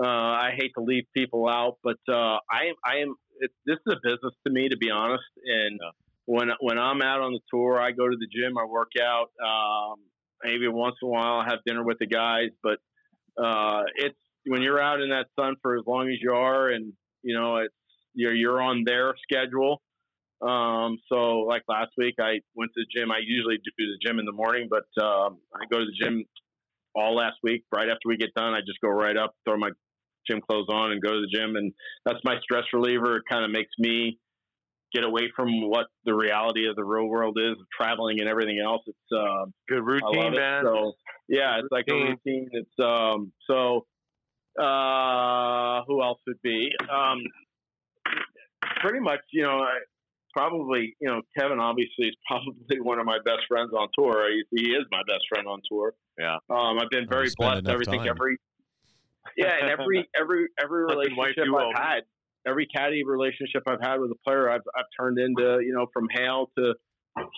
[0.00, 3.14] Uh, I hate to leave people out, but uh, I, I am.
[3.40, 5.24] It, this is a business to me, to be honest.
[5.44, 5.80] And
[6.26, 9.30] when when I'm out on the tour, I go to the gym, I work out.
[9.44, 9.96] Um,
[10.44, 12.78] maybe once in a while, I have dinner with the guys, but
[13.42, 16.92] uh, it's when you're out in that sun for as long as you are, and
[17.22, 17.74] you know it's
[18.14, 19.80] you're you're on their schedule.
[20.40, 23.10] Um, so like last week, I went to the gym.
[23.10, 26.24] I usually do the gym in the morning, but um, I go to the gym
[26.94, 27.64] all last week.
[27.74, 29.70] Right after we get done, I just go right up, throw my
[30.30, 31.56] gym clothes on, and go to the gym.
[31.56, 31.72] And
[32.04, 33.16] that's my stress reliever.
[33.16, 34.18] It kind of makes me
[34.94, 38.58] get away from what the reality of the real world is, of traveling and everything
[38.64, 38.82] else.
[38.86, 40.36] It's uh, Good I love routine, it.
[40.36, 40.64] man.
[40.64, 40.92] So
[41.28, 42.18] yeah, it's like a Routine.
[42.24, 42.48] routine.
[42.52, 43.86] It's um so
[44.58, 46.70] Uh, who else would be?
[46.90, 47.18] Um,
[48.82, 49.78] pretty much, you know, I,
[50.34, 54.26] probably, you know, Kevin obviously is probably one of my best friends on tour.
[54.30, 55.94] He, he is my best friend on tour.
[56.18, 56.36] Yeah.
[56.50, 57.68] Um, I've been very blessed.
[57.68, 58.08] Everything, time.
[58.08, 58.36] every
[59.36, 61.46] yeah, and every every every relationship.
[61.54, 62.00] I've had,
[62.46, 66.08] every caddy relationship I've had with a player, I've I've turned into, you know, from
[66.12, 66.74] Hale to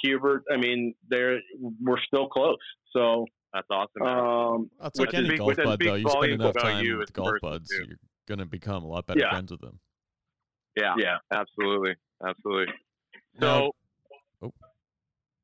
[0.02, 0.44] Hubert.
[0.52, 1.38] I mean, they're
[1.82, 2.56] we're still close.
[2.96, 3.90] So, That's awesome.
[4.02, 4.18] man.
[4.18, 5.94] um, That's Which like any speak- golf bud, though.
[5.94, 7.84] You spend enough time you with a golf buds, too.
[7.88, 9.30] you're gonna become a lot better Yeah.
[9.30, 9.78] friends with them.
[10.76, 11.16] yeah, yeah.
[11.32, 11.94] absolutely,
[12.26, 12.72] absolutely.
[13.40, 13.72] Now-
[14.40, 14.52] So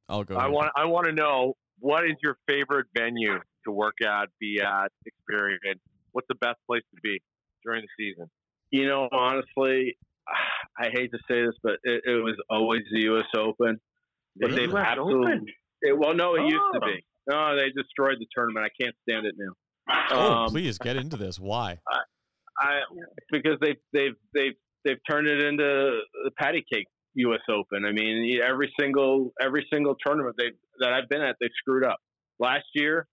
[0.08, 0.36] I'll go.
[0.36, 0.52] I ahead.
[0.52, 4.92] want I want to know what is your favorite venue to work at, be at,
[5.04, 5.80] experience.
[6.16, 7.20] What's the best place to be
[7.62, 8.30] during the season?
[8.70, 9.98] You know, honestly,
[10.78, 13.26] I hate to say this, but it, it was always the U.S.
[13.36, 13.78] Open.
[14.40, 15.32] But The they've US absolutely.
[15.32, 15.46] Open?
[15.82, 16.86] It, well, no, it used to Oh.
[16.86, 17.04] be.
[17.28, 18.64] No, they destroyed the tournament.
[18.64, 19.52] I can't stand it now.
[20.10, 21.38] Oh, Um, please get into this.
[21.38, 21.78] Why?
[22.58, 22.80] I
[23.30, 24.54] because they've they've they've
[24.86, 26.86] they've turned it into the patty cake
[27.16, 27.40] U.S.
[27.50, 27.84] Open.
[27.84, 31.98] I mean, every single every single tournament they that I've been at, they've screwed up.
[32.38, 33.06] Last year,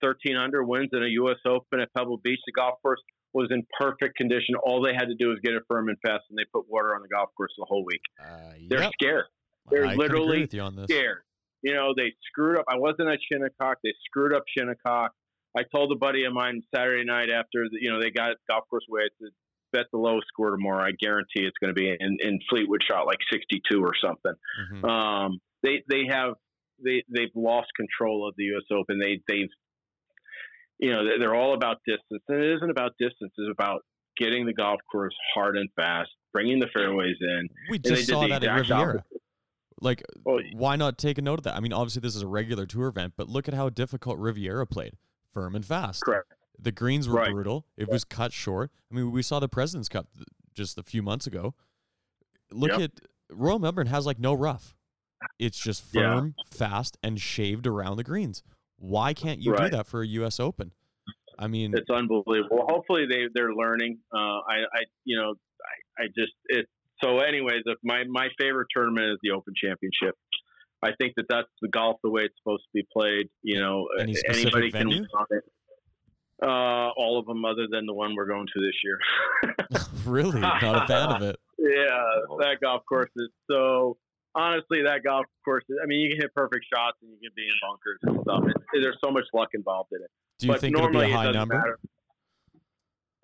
[0.00, 1.36] thirteen under wins in a U.S.
[1.46, 2.40] Open at Pebble Beach.
[2.46, 3.00] The golf course
[3.32, 4.54] was in perfect condition.
[4.64, 6.94] All they had to do was get it firm and fast, and they put water
[6.94, 8.00] on the golf course the whole week.
[8.20, 8.92] Uh, They're yep.
[9.00, 9.24] scared.
[9.70, 11.22] they're I literally you scared.
[11.62, 12.64] You know, they screwed up.
[12.68, 13.78] I wasn't at Shinnecock.
[13.84, 15.12] They screwed up Shinnecock.
[15.56, 18.64] I told a buddy of mine Saturday night after, the, you know, they got golf
[18.70, 19.02] course way.
[19.02, 19.30] I said,
[19.72, 20.82] bet the lowest score tomorrow.
[20.84, 24.32] I guarantee it's going to be in, in Fleetwood shot like 62 or something.
[24.72, 24.88] Mhm.
[24.88, 26.34] Um, they they have
[26.82, 28.64] they they've lost control of the U.S.
[28.72, 28.98] Open.
[28.98, 29.50] They they've
[30.80, 33.32] you know they're- all about distance, and it isn't about distance.
[33.36, 33.82] It's about
[34.16, 37.48] getting the golf course hard and fast, bringing the fairways in.
[37.70, 39.04] We they just did saw that at Riviera.
[39.80, 41.56] Like, oh, Well, why not take a note of that?
[41.56, 44.66] I mean, obviously this is a regular tour event, but look at how difficult Riviera
[44.66, 44.98] played,
[45.32, 46.02] firm and fast.
[46.04, 46.26] Correct.
[46.58, 47.32] The greens were Right.
[47.32, 47.66] brutal.
[47.78, 48.70] It was cut short.
[48.90, 50.08] I mean, we saw the President's Cup
[50.54, 51.54] just a few months ago.
[52.52, 52.80] Look Yep.
[52.80, 52.90] at
[53.30, 54.76] Royal Melbourne has like no rough.
[55.38, 56.02] It's just Yeah.
[56.14, 58.42] firm, fast, and shaved around the greens.
[58.80, 60.40] Why can't you do that for a U.S.
[60.40, 60.72] Open?
[61.38, 62.64] I mean, It's unbelievable.
[62.68, 63.98] Hopefully they they're learning.
[64.12, 65.34] Uh, I I you know
[65.98, 66.66] I, I just it.
[67.02, 70.14] So anyways, if my my favorite tournament is the Open Championship.
[70.82, 73.28] I think that that's the golf the way it's supposed to be played.
[73.42, 74.96] You know, Any specific anybody venue?
[75.04, 75.44] can win it.
[76.42, 78.98] Uh, all of them, other than the one we're going to this year.
[80.06, 81.36] really not a fan of it.
[81.58, 81.98] yeah,
[82.38, 83.98] that golf course is so.
[84.34, 85.64] Honestly, that golf course.
[85.68, 88.20] Is, I mean, you can hit perfect shots and you can be in bunkers and
[88.22, 88.44] stuff.
[88.46, 90.10] It's, there's so much luck involved in it.
[90.38, 91.54] Do you but think it'll be normally a it high doesn't number?
[91.56, 91.78] matter.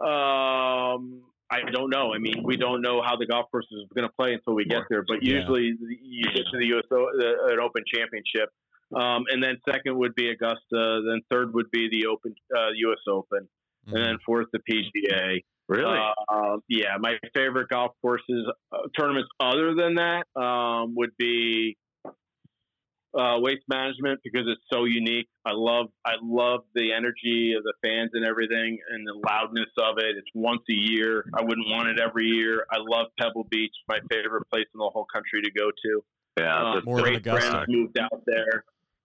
[0.00, 2.12] Um, I don't know.
[2.12, 4.64] I mean, we don't know how the golf course is going to play until we
[4.64, 5.04] get there.
[5.06, 5.38] But Yeah.
[5.38, 8.50] usually, you get to the US O- the, an Open Championship,
[8.94, 10.58] um, and then second would be Augusta.
[11.06, 12.98] Then third would be the Open uh, U.S.
[13.08, 13.48] Open,
[13.88, 13.94] Mhm.
[13.94, 15.42] and then fourth the PGA.
[15.68, 15.98] Really?
[16.28, 21.76] Uh, yeah, my favorite golf courses uh, tournaments other than that um, would be
[23.18, 25.26] uh, waste management because it's so unique.
[25.44, 29.98] I love I love the energy of the fans and everything and the loudness of
[29.98, 30.16] it.
[30.16, 31.24] It's once a year.
[31.34, 32.66] I wouldn't want it every year.
[32.70, 36.02] I love Pebble Beach, my favorite place in the whole country to go to.
[36.38, 38.64] yeah, Uh, More great friends moved out there.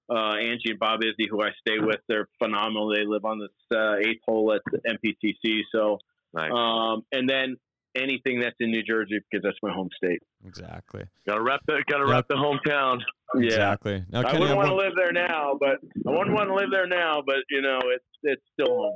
[0.09, 2.89] Uh, Angie and Bob Izzy, who I stay with, they're phenomenal.
[2.93, 5.61] They live on this uh, eighth hole at the MPTC.
[5.73, 5.99] So,
[6.33, 6.51] nice.
[6.51, 7.57] um, and then
[7.95, 10.19] anything that's in New Jersey because that's my home state.
[10.45, 11.03] Exactly.
[11.27, 12.13] gotta rep the gotta Yep.
[12.13, 12.99] rep the hometown.
[13.35, 14.03] Exactly.
[14.09, 15.77] Now, I wouldn't want to live there now, but
[16.07, 18.95] I wouldn't want to live there now, but you know, it's it's still home.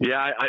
[0.00, 0.48] Yeah, I, I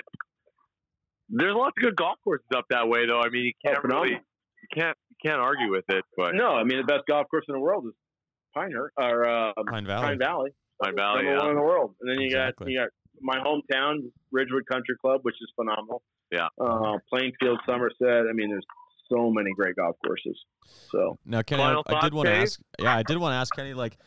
[1.30, 3.20] there's lots of good golf courses up that way though.
[3.22, 4.04] I mean, you can't phenomenal.
[4.04, 6.04] really you can't you can't argue with it.
[6.18, 7.94] But No, I mean the best golf course in the world is
[8.54, 10.06] Pinehurst or uh, Pine Valley.
[10.08, 10.50] Pine Valley,
[10.84, 11.42] Pine Valley, number yeah.
[11.42, 11.96] one in the world.
[12.02, 12.66] And then you Exactly.
[12.66, 12.90] got you got
[13.22, 16.02] my hometown, Ridgewood Country Club, which is phenomenal.
[16.32, 16.48] Yeah.
[16.60, 18.26] Uh, Plainfield, Somerset.
[18.30, 18.66] I mean, there's
[19.12, 20.38] so many great golf courses.
[20.92, 22.60] So Now, Kenny, I, I did want to ask.
[22.80, 23.74] Yeah, I did want to ask Kenny.
[23.74, 23.98] Like,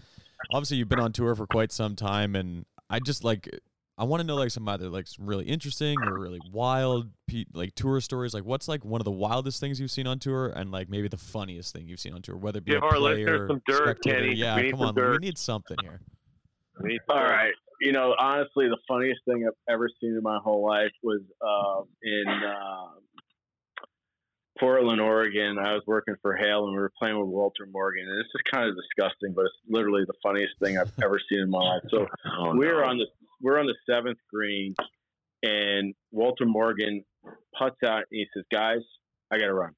[0.52, 3.48] obviously, you've been on tour for quite some time, and I just like,
[3.96, 7.46] I want to know like some either like some really interesting or really wild pe-
[7.52, 8.34] like tour stories.
[8.34, 11.09] Like, what's like one of the wildest things you've seen on tour, and like maybe
[11.09, 13.48] the funniest thing you've seen on tour, whether it be Give a our player, listeners
[13.48, 14.20] some dirt, spectator.
[14.20, 14.34] Kenny.
[14.34, 16.00] Yeah, We come some on, we need something here.
[16.80, 17.54] We need All to- right.
[17.81, 21.85] You know, honestly, the funniest thing I've ever seen in my whole life was um,
[22.03, 22.95] in um
[24.59, 25.57] Portland, Oregon.
[25.59, 28.05] I was working for Hale, and we were playing with Walter Morgan.
[28.09, 31.39] And this is kind of disgusting, but it's literally the funniest thing I've ever seen
[31.41, 31.83] in my life.
[31.91, 32.07] So
[32.39, 32.89] Oh, we're no.
[32.89, 33.07] on the
[33.41, 34.74] we're on the seventh green,
[35.45, 37.05] and Walter Morgan
[37.57, 38.81] puts out, and he says, "Guys,
[39.31, 39.74] I got to run."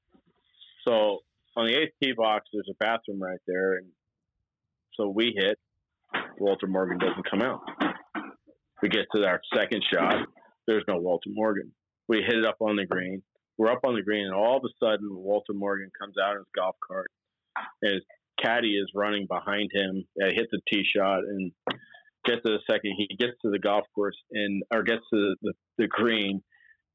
[0.87, 1.19] So
[1.55, 3.85] on the eighth tee box, there's a bathroom right there, and
[4.95, 5.59] so we hit.
[6.39, 7.61] Walter Morgan doesn't come out.
[8.81, 10.27] We get to our second shot.
[10.67, 11.71] There's no Walter Morgan.
[12.07, 13.21] We hit it up on the green.
[13.57, 16.37] We're up on the green, and all of a sudden, Walter Morgan comes out in
[16.39, 17.07] his golf cart,
[17.81, 18.01] and his
[18.41, 20.03] caddy is running behind him.
[20.19, 21.51] He hits a tee shot and
[22.25, 22.93] gets to the second.
[22.97, 26.41] He gets to the golf course and or gets to the, the green,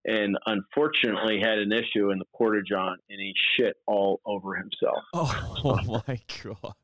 [0.04, 5.04] and unfortunately had an issue in the porta john, and he shit all over himself.
[5.14, 6.74] Oh, oh my god!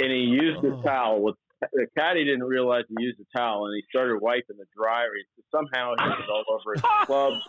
[0.00, 0.82] and he used the Oh.
[0.82, 1.34] towel with
[1.72, 5.08] the caddy didn't realize he used the towel and he started wiping the dryer.
[5.16, 7.40] He, somehow he was all over his clubs.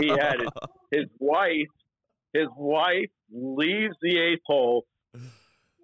[0.00, 0.48] He had his,
[0.90, 1.68] his wife.
[2.32, 4.84] His wife leaves the eighth hole,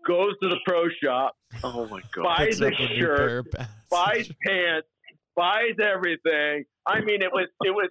[0.06, 2.22] goes to the pro shop, Oh my god.
[2.24, 3.72] buys a up a new shirt, pair of pants.
[3.90, 4.88] buys pants,
[5.34, 6.64] buys everything.
[6.86, 7.90] I mean, it was it was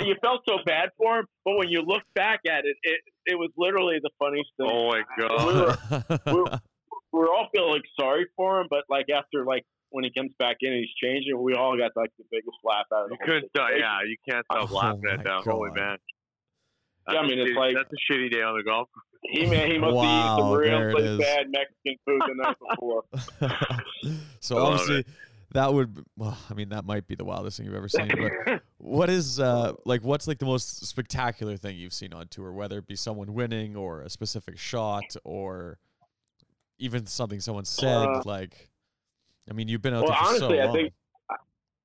[0.00, 3.34] you felt so bad for him, but when you look back at it, it it
[3.36, 4.68] was literally the funniest thing.
[4.68, 5.46] Oh my god.
[6.26, 6.58] we were- we're
[7.12, 10.72] all feeling like sorry for him, but like after like when he comes back in
[10.72, 13.50] and he's changing, we all got like the biggest laugh out of You whole couldn't
[13.50, 13.70] stop.
[13.76, 15.42] Yeah, you can't stop Oh laughing at that.
[15.44, 15.76] Holy God.
[15.76, 15.96] man.
[17.10, 18.88] Yeah, I mean, That's a it's shitty- like- that's a shitty day on the golf.
[19.24, 21.18] He man, he must Wow, have eaten some there it really is.
[21.18, 23.04] bad Mexican food the night before.
[24.40, 25.04] so I love obviously
[25.52, 28.62] that would well i mean that might be the wildest thing you've ever seen but
[28.78, 32.78] what is uh like what's like the most spectacular thing you've seen on tour whether
[32.78, 35.78] it be someone winning or a specific shot or
[36.82, 38.68] even something someone said Uh, like
[39.48, 40.92] i mean you've been out well, there for honestly, so I long think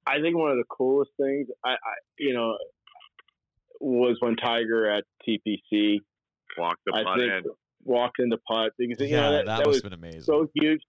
[0.06, 2.58] I think one of the coolest things I, I you know
[3.80, 6.00] was when Tiger at TPC
[6.58, 7.44] walked the I butt think in.
[7.84, 10.82] walked into putt because you yeah know that, that, must was been amazing so huge.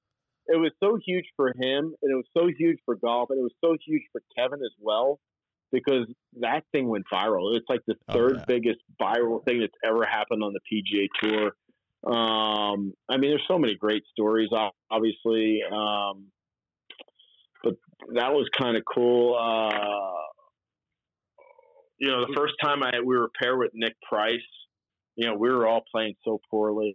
[0.46, 3.42] It was so huge for him, and it was so huge for golf, and it
[3.42, 5.20] was so huge for Kevin as well,
[5.72, 6.06] because
[6.40, 7.54] that thing went viral.
[7.54, 8.44] It's like the Oh, third yeah.
[8.46, 11.52] biggest viral thing that's ever happened on the PGA Tour.
[12.06, 14.50] Um, I mean, there's so many great stories,
[14.90, 16.26] obviously, um,
[17.62, 17.74] but
[18.14, 19.34] that was kind of cool.
[19.34, 20.12] Uh,
[21.98, 24.38] you know, the first time I we were paired with Nick Price,
[25.16, 26.94] you know, we were all playing so poorly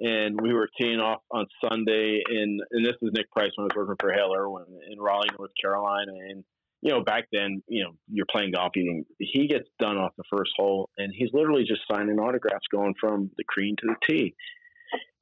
[0.00, 2.20] and we were teeing off on Sunday.
[2.28, 5.28] And and this is Nick Price when I was working for Hale Irwin in Raleigh,
[5.38, 6.12] North Carolina.
[6.12, 6.44] And
[6.82, 8.72] you know, back then, you know, you're playing golf.
[8.74, 12.94] You he gets done off the first hole, and he's literally just signing autographs, going
[13.00, 14.34] from the green to the tee.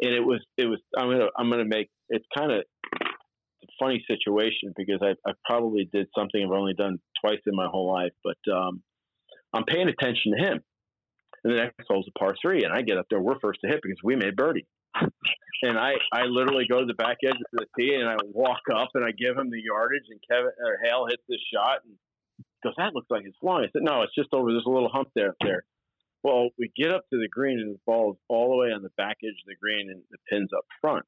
[0.01, 4.03] And it was it was I'm gonna I'm gonna make it's kind of a funny
[4.09, 8.13] situation because I I probably did something I've only done twice in my whole life,
[8.25, 8.83] but um,
[9.53, 10.61] I'm paying attention to him.
[11.45, 13.21] And the next hole's a par three, and I get up there.
[13.21, 14.67] We're first to hit because we made birdie.
[15.63, 18.63] And I, I literally go to the back edge of the tee, and I walk
[18.75, 21.95] up, and I give him the yardage, and Kevin or Hale hits this shot, and
[22.65, 24.53] goes, "That looks like it's long." I said, "No, it's just over.
[24.53, 25.65] There's a little hump there." Up there.
[26.23, 28.83] Well, we get up to the green, and the ball is all the way on
[28.83, 31.05] the back edge of the green, and the pin's up front.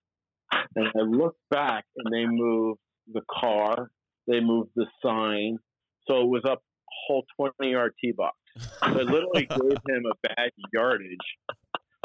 [0.74, 2.76] And I look back, and they move
[3.10, 3.90] the car,
[4.26, 5.58] they moved the sign,
[6.06, 8.36] so it was up a whole 20 yard tee box.
[8.58, 11.16] So I literally gave him a bad yardage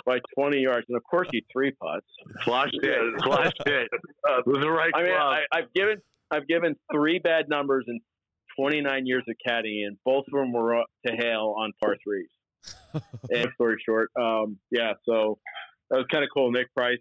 [0.08, 2.08] by 20 yards, and of course he three putts.
[2.44, 3.22] Flushed it.
[3.22, 3.90] Flushed it.
[4.28, 5.38] Uh, With the right I mean, glove.
[5.52, 5.98] I, I've given
[6.32, 8.00] I've given three bad numbers in
[8.58, 12.30] 29 years of caddying, and both of them were up to Hale on par threes.
[13.30, 15.38] and story short, um, yeah, so
[15.90, 16.52] that was kind of cool.
[16.52, 16.98] Nick Price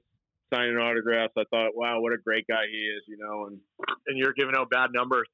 [0.52, 1.32] signing autographs.
[1.36, 3.59] I thought, wow, what a great guy he is, you know, and
[4.09, 5.28] and you're giving out bad numbers.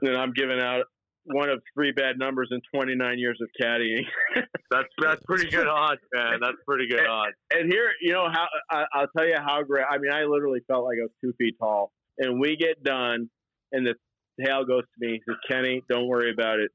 [0.00, 0.84] then I'm giving out
[1.24, 4.04] one of three bad numbers in 29 years of caddying.
[4.70, 6.38] That's that's pretty good odds, man.
[6.40, 7.34] That's pretty good odds.
[7.50, 9.84] and here, you know how I, I'll tell you how great.
[9.90, 11.90] I mean, I literally felt like I was two feet tall.
[12.18, 13.28] And we get done,
[13.72, 13.94] and the
[14.40, 15.14] tail goes to me.
[15.14, 16.70] He says, "Kenny, don't worry about it.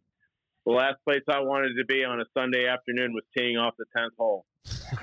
[0.65, 3.85] The last place I wanted to be on a Sunday afternoon was teeing off the
[3.95, 4.45] tenth hole."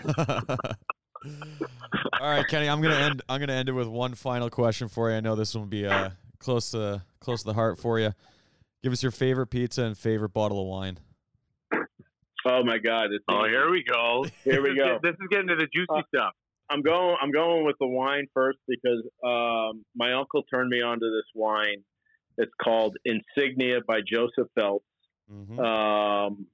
[2.20, 3.22] All right, Kenny, I'm gonna end.
[3.26, 5.16] I'm gonna end it with one final question for you.
[5.16, 8.12] I know this one will be uh, close to close to the heart for you.
[8.83, 10.99] Give us your favorite pizza and favorite bottle of wine.
[12.45, 13.11] Oh my God!
[13.12, 14.24] This Oh, here we go.
[14.45, 14.99] Here we This is go.
[15.01, 16.33] This is getting to the juicy Uh, stuff.
[16.68, 17.16] I'm going.
[17.22, 21.85] I'm going with the wine first because um, my uncle turned me onto this wine.
[22.39, 24.85] It's called Insignia by Joseph Phelps.
[25.30, 25.59] Mhm.
[25.61, 26.47] Um,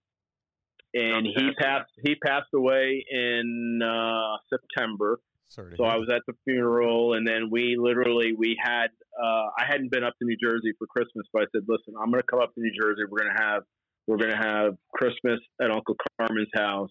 [0.92, 1.90] and he passed.
[2.04, 5.20] He passed away in uh, September.
[5.48, 5.74] Sorry.
[5.76, 8.88] So I was at the funeral, and then we literally we had.
[9.20, 12.10] Uh, I hadn't been up to New Jersey for Christmas, but I said, "Listen, I'm
[12.10, 13.02] going to come up to New Jersey.
[13.08, 13.62] We're going to have
[14.06, 16.90] we're going to have Christmas at Uncle Carmen's house."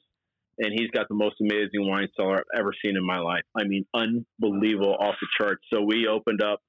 [0.60, 3.44] And he's got the most amazing wine cellar I've ever seen in my life.
[3.56, 5.62] I mean, unbelievable, off the charts.
[5.72, 6.62] So we opened up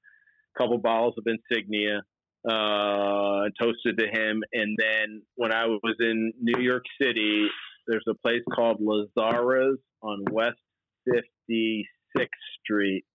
[0.55, 2.03] a couple bottles of Insignia,
[2.47, 4.43] uh, and toasted to him.
[4.53, 7.47] And then when I was in New York City,
[7.87, 10.59] there's a place called Lazara's on West
[11.07, 12.27] 56th
[12.63, 13.05] Street.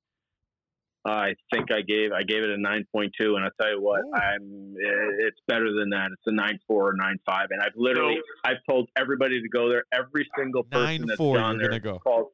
[1.07, 3.83] I think I gave I gave it a nine point two, and I tell you
[3.83, 4.01] what.
[4.15, 6.09] I'm it's better than that.
[6.13, 9.69] It's a nine four or nine five, and I've literally I've told everybody to go
[9.69, 9.85] there.
[9.93, 11.99] Every single person Nine that's four, gone you're there gonna go.
[11.99, 12.29] called.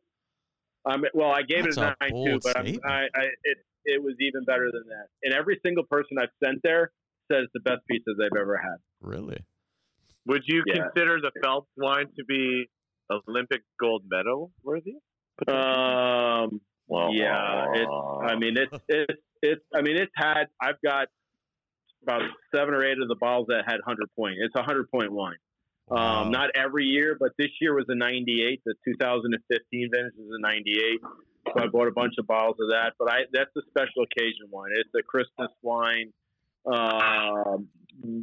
[0.84, 2.66] Um, well, I gave That's it a a nine two, but I'm.
[2.86, 5.06] I, I it it was even better than that.
[5.24, 6.92] And every single person I've sent there
[7.30, 8.76] says the best pizzas they've ever had.
[9.00, 9.38] Really?
[10.26, 10.82] Would you Yeah.
[10.84, 12.70] consider the Phelps wine to be
[13.10, 14.94] Olympic gold medal worthy?
[15.48, 16.60] Um,
[17.12, 17.90] yeah, it's.
[17.90, 19.62] I mean, it's it's it's.
[19.74, 20.44] I mean, it's had.
[20.60, 21.08] I've got
[22.02, 22.22] about
[22.54, 24.36] seven or eight of the bottles that had hundred point.
[24.40, 25.36] It's a hundred point wine.
[25.90, 26.22] Wow.
[26.22, 28.60] Um, not every year, but this year was a 98.
[28.64, 31.00] The 2015 vintage is a 98.
[31.48, 32.92] So I bought a bunch of bottles of that.
[32.98, 34.70] But I that's a special occasion wine.
[34.76, 36.12] It's a Christmas wine.
[36.64, 37.68] Um,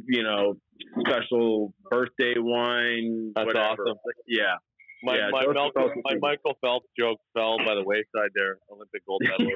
[0.06, 0.56] you know,
[1.00, 3.32] special birthday wine.
[3.34, 3.82] That's whatever.
[3.82, 3.98] awesome.
[4.26, 4.56] Yeah.
[5.02, 8.58] My Yeah, my, those- Malcolm, my Michael Phelps joke fell by the wayside there.
[8.72, 9.52] Olympic gold medal.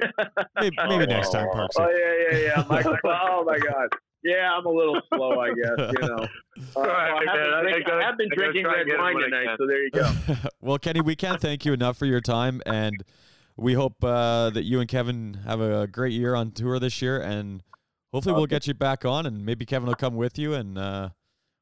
[0.59, 1.75] maybe, maybe next time, Oh, Parks.
[1.79, 2.65] Oh yeah, yeah, yeah.
[2.69, 3.89] Michael, oh my God.
[4.23, 5.93] Yeah, I'm a little slow, I guess.
[6.01, 6.27] You know.
[6.75, 8.87] Uh, All right, I, have man, been I, I have been I drinking red and
[8.87, 9.57] get it wine tonight, can.
[9.57, 10.11] so there you go.
[10.61, 13.03] well, Kenny, we can't thank you enough for your time, and
[13.57, 17.19] we hope uh, that you and Kevin have a great year on tour this year,
[17.19, 17.63] and
[18.13, 21.09] hopefully we'll get you back on, and maybe Kevin will come with you, and uh,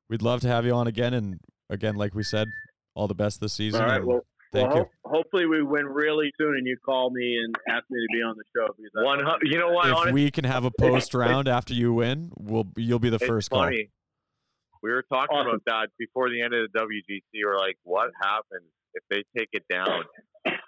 [0.09, 1.13] we'd love to have you on again.
[1.13, 2.49] And again, like we said,
[2.93, 3.81] all the best this season.
[3.81, 4.03] All right.
[4.05, 4.21] Well,
[4.53, 4.83] thank well you.
[5.03, 8.21] ho- hopefully we win really soon, and you call me and ask me to be
[8.21, 8.67] on the show.
[8.75, 9.87] Because One, hu- you know what?
[9.87, 13.15] if honestly, we can have a post round after you win, we'll you'll be the
[13.15, 13.63] it's first call.
[13.63, 13.89] funny.
[14.83, 15.47] We were talking Awesome.
[15.49, 17.21] about that before the end of the WGC.
[17.45, 18.65] We're like, what happens
[18.95, 20.03] if they take it down?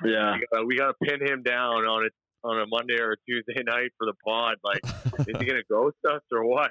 [0.06, 0.36] yeah.
[0.38, 2.10] We gotta, we gotta pin him down on a
[2.48, 4.58] on a Monday or a Tuesday night for the pod.
[4.64, 4.82] Like,
[5.28, 6.70] is he gonna ghost us or what?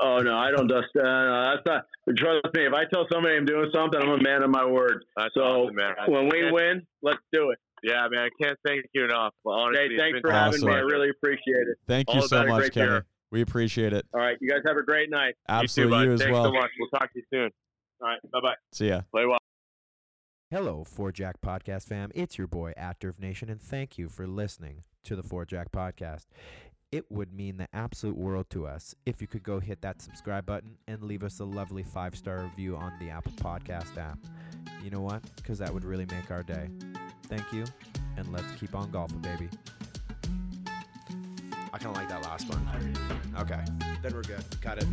[0.00, 0.86] Oh no, I don't dust.
[0.96, 1.84] Uh, no, that's not.
[2.16, 2.66] Trust me.
[2.66, 5.04] If I tell somebody I'm doing something, I'm a man of my word.
[5.16, 5.94] That's So, awesome, man.
[6.06, 7.58] When we win, let's do it.
[7.82, 9.34] yeah, man, I can't thank you enough.
[9.44, 10.72] Honestly, Hey, thanks been for having me.
[10.72, 11.76] I really appreciate it.
[11.86, 12.86] Thank All you so much, Kenny.
[12.90, 13.06] year.
[13.30, 14.04] We appreciate it.
[14.14, 15.34] All right, you guys have a great night.
[15.48, 16.44] Absolutely, you, too, you, as Thanks well.
[16.44, 16.70] so much.
[16.78, 17.50] We'll talk to you soon.
[18.02, 18.54] All right, bye bye.
[18.72, 19.02] See ya.
[19.10, 19.38] Play well.
[20.50, 22.10] Hello, Four Jack Podcast fam.
[22.14, 25.72] It's your boy, Actor of Nation, and thank you for listening to the Four Jack
[25.72, 26.26] Podcast.
[26.92, 30.44] It would mean the absolute world to us if you could go hit that subscribe
[30.44, 34.18] button and leave us a lovely five star review on the Apple Podcast app.
[34.84, 35.22] You know what?
[35.36, 36.68] Because that would really make our day.
[37.28, 37.64] Thank you,
[38.18, 39.48] and let's keep on golfing, baby.
[41.72, 42.94] I kind of like that last one.
[43.38, 43.64] Okay,
[44.02, 44.44] then we're good.
[44.60, 44.86] Cut it.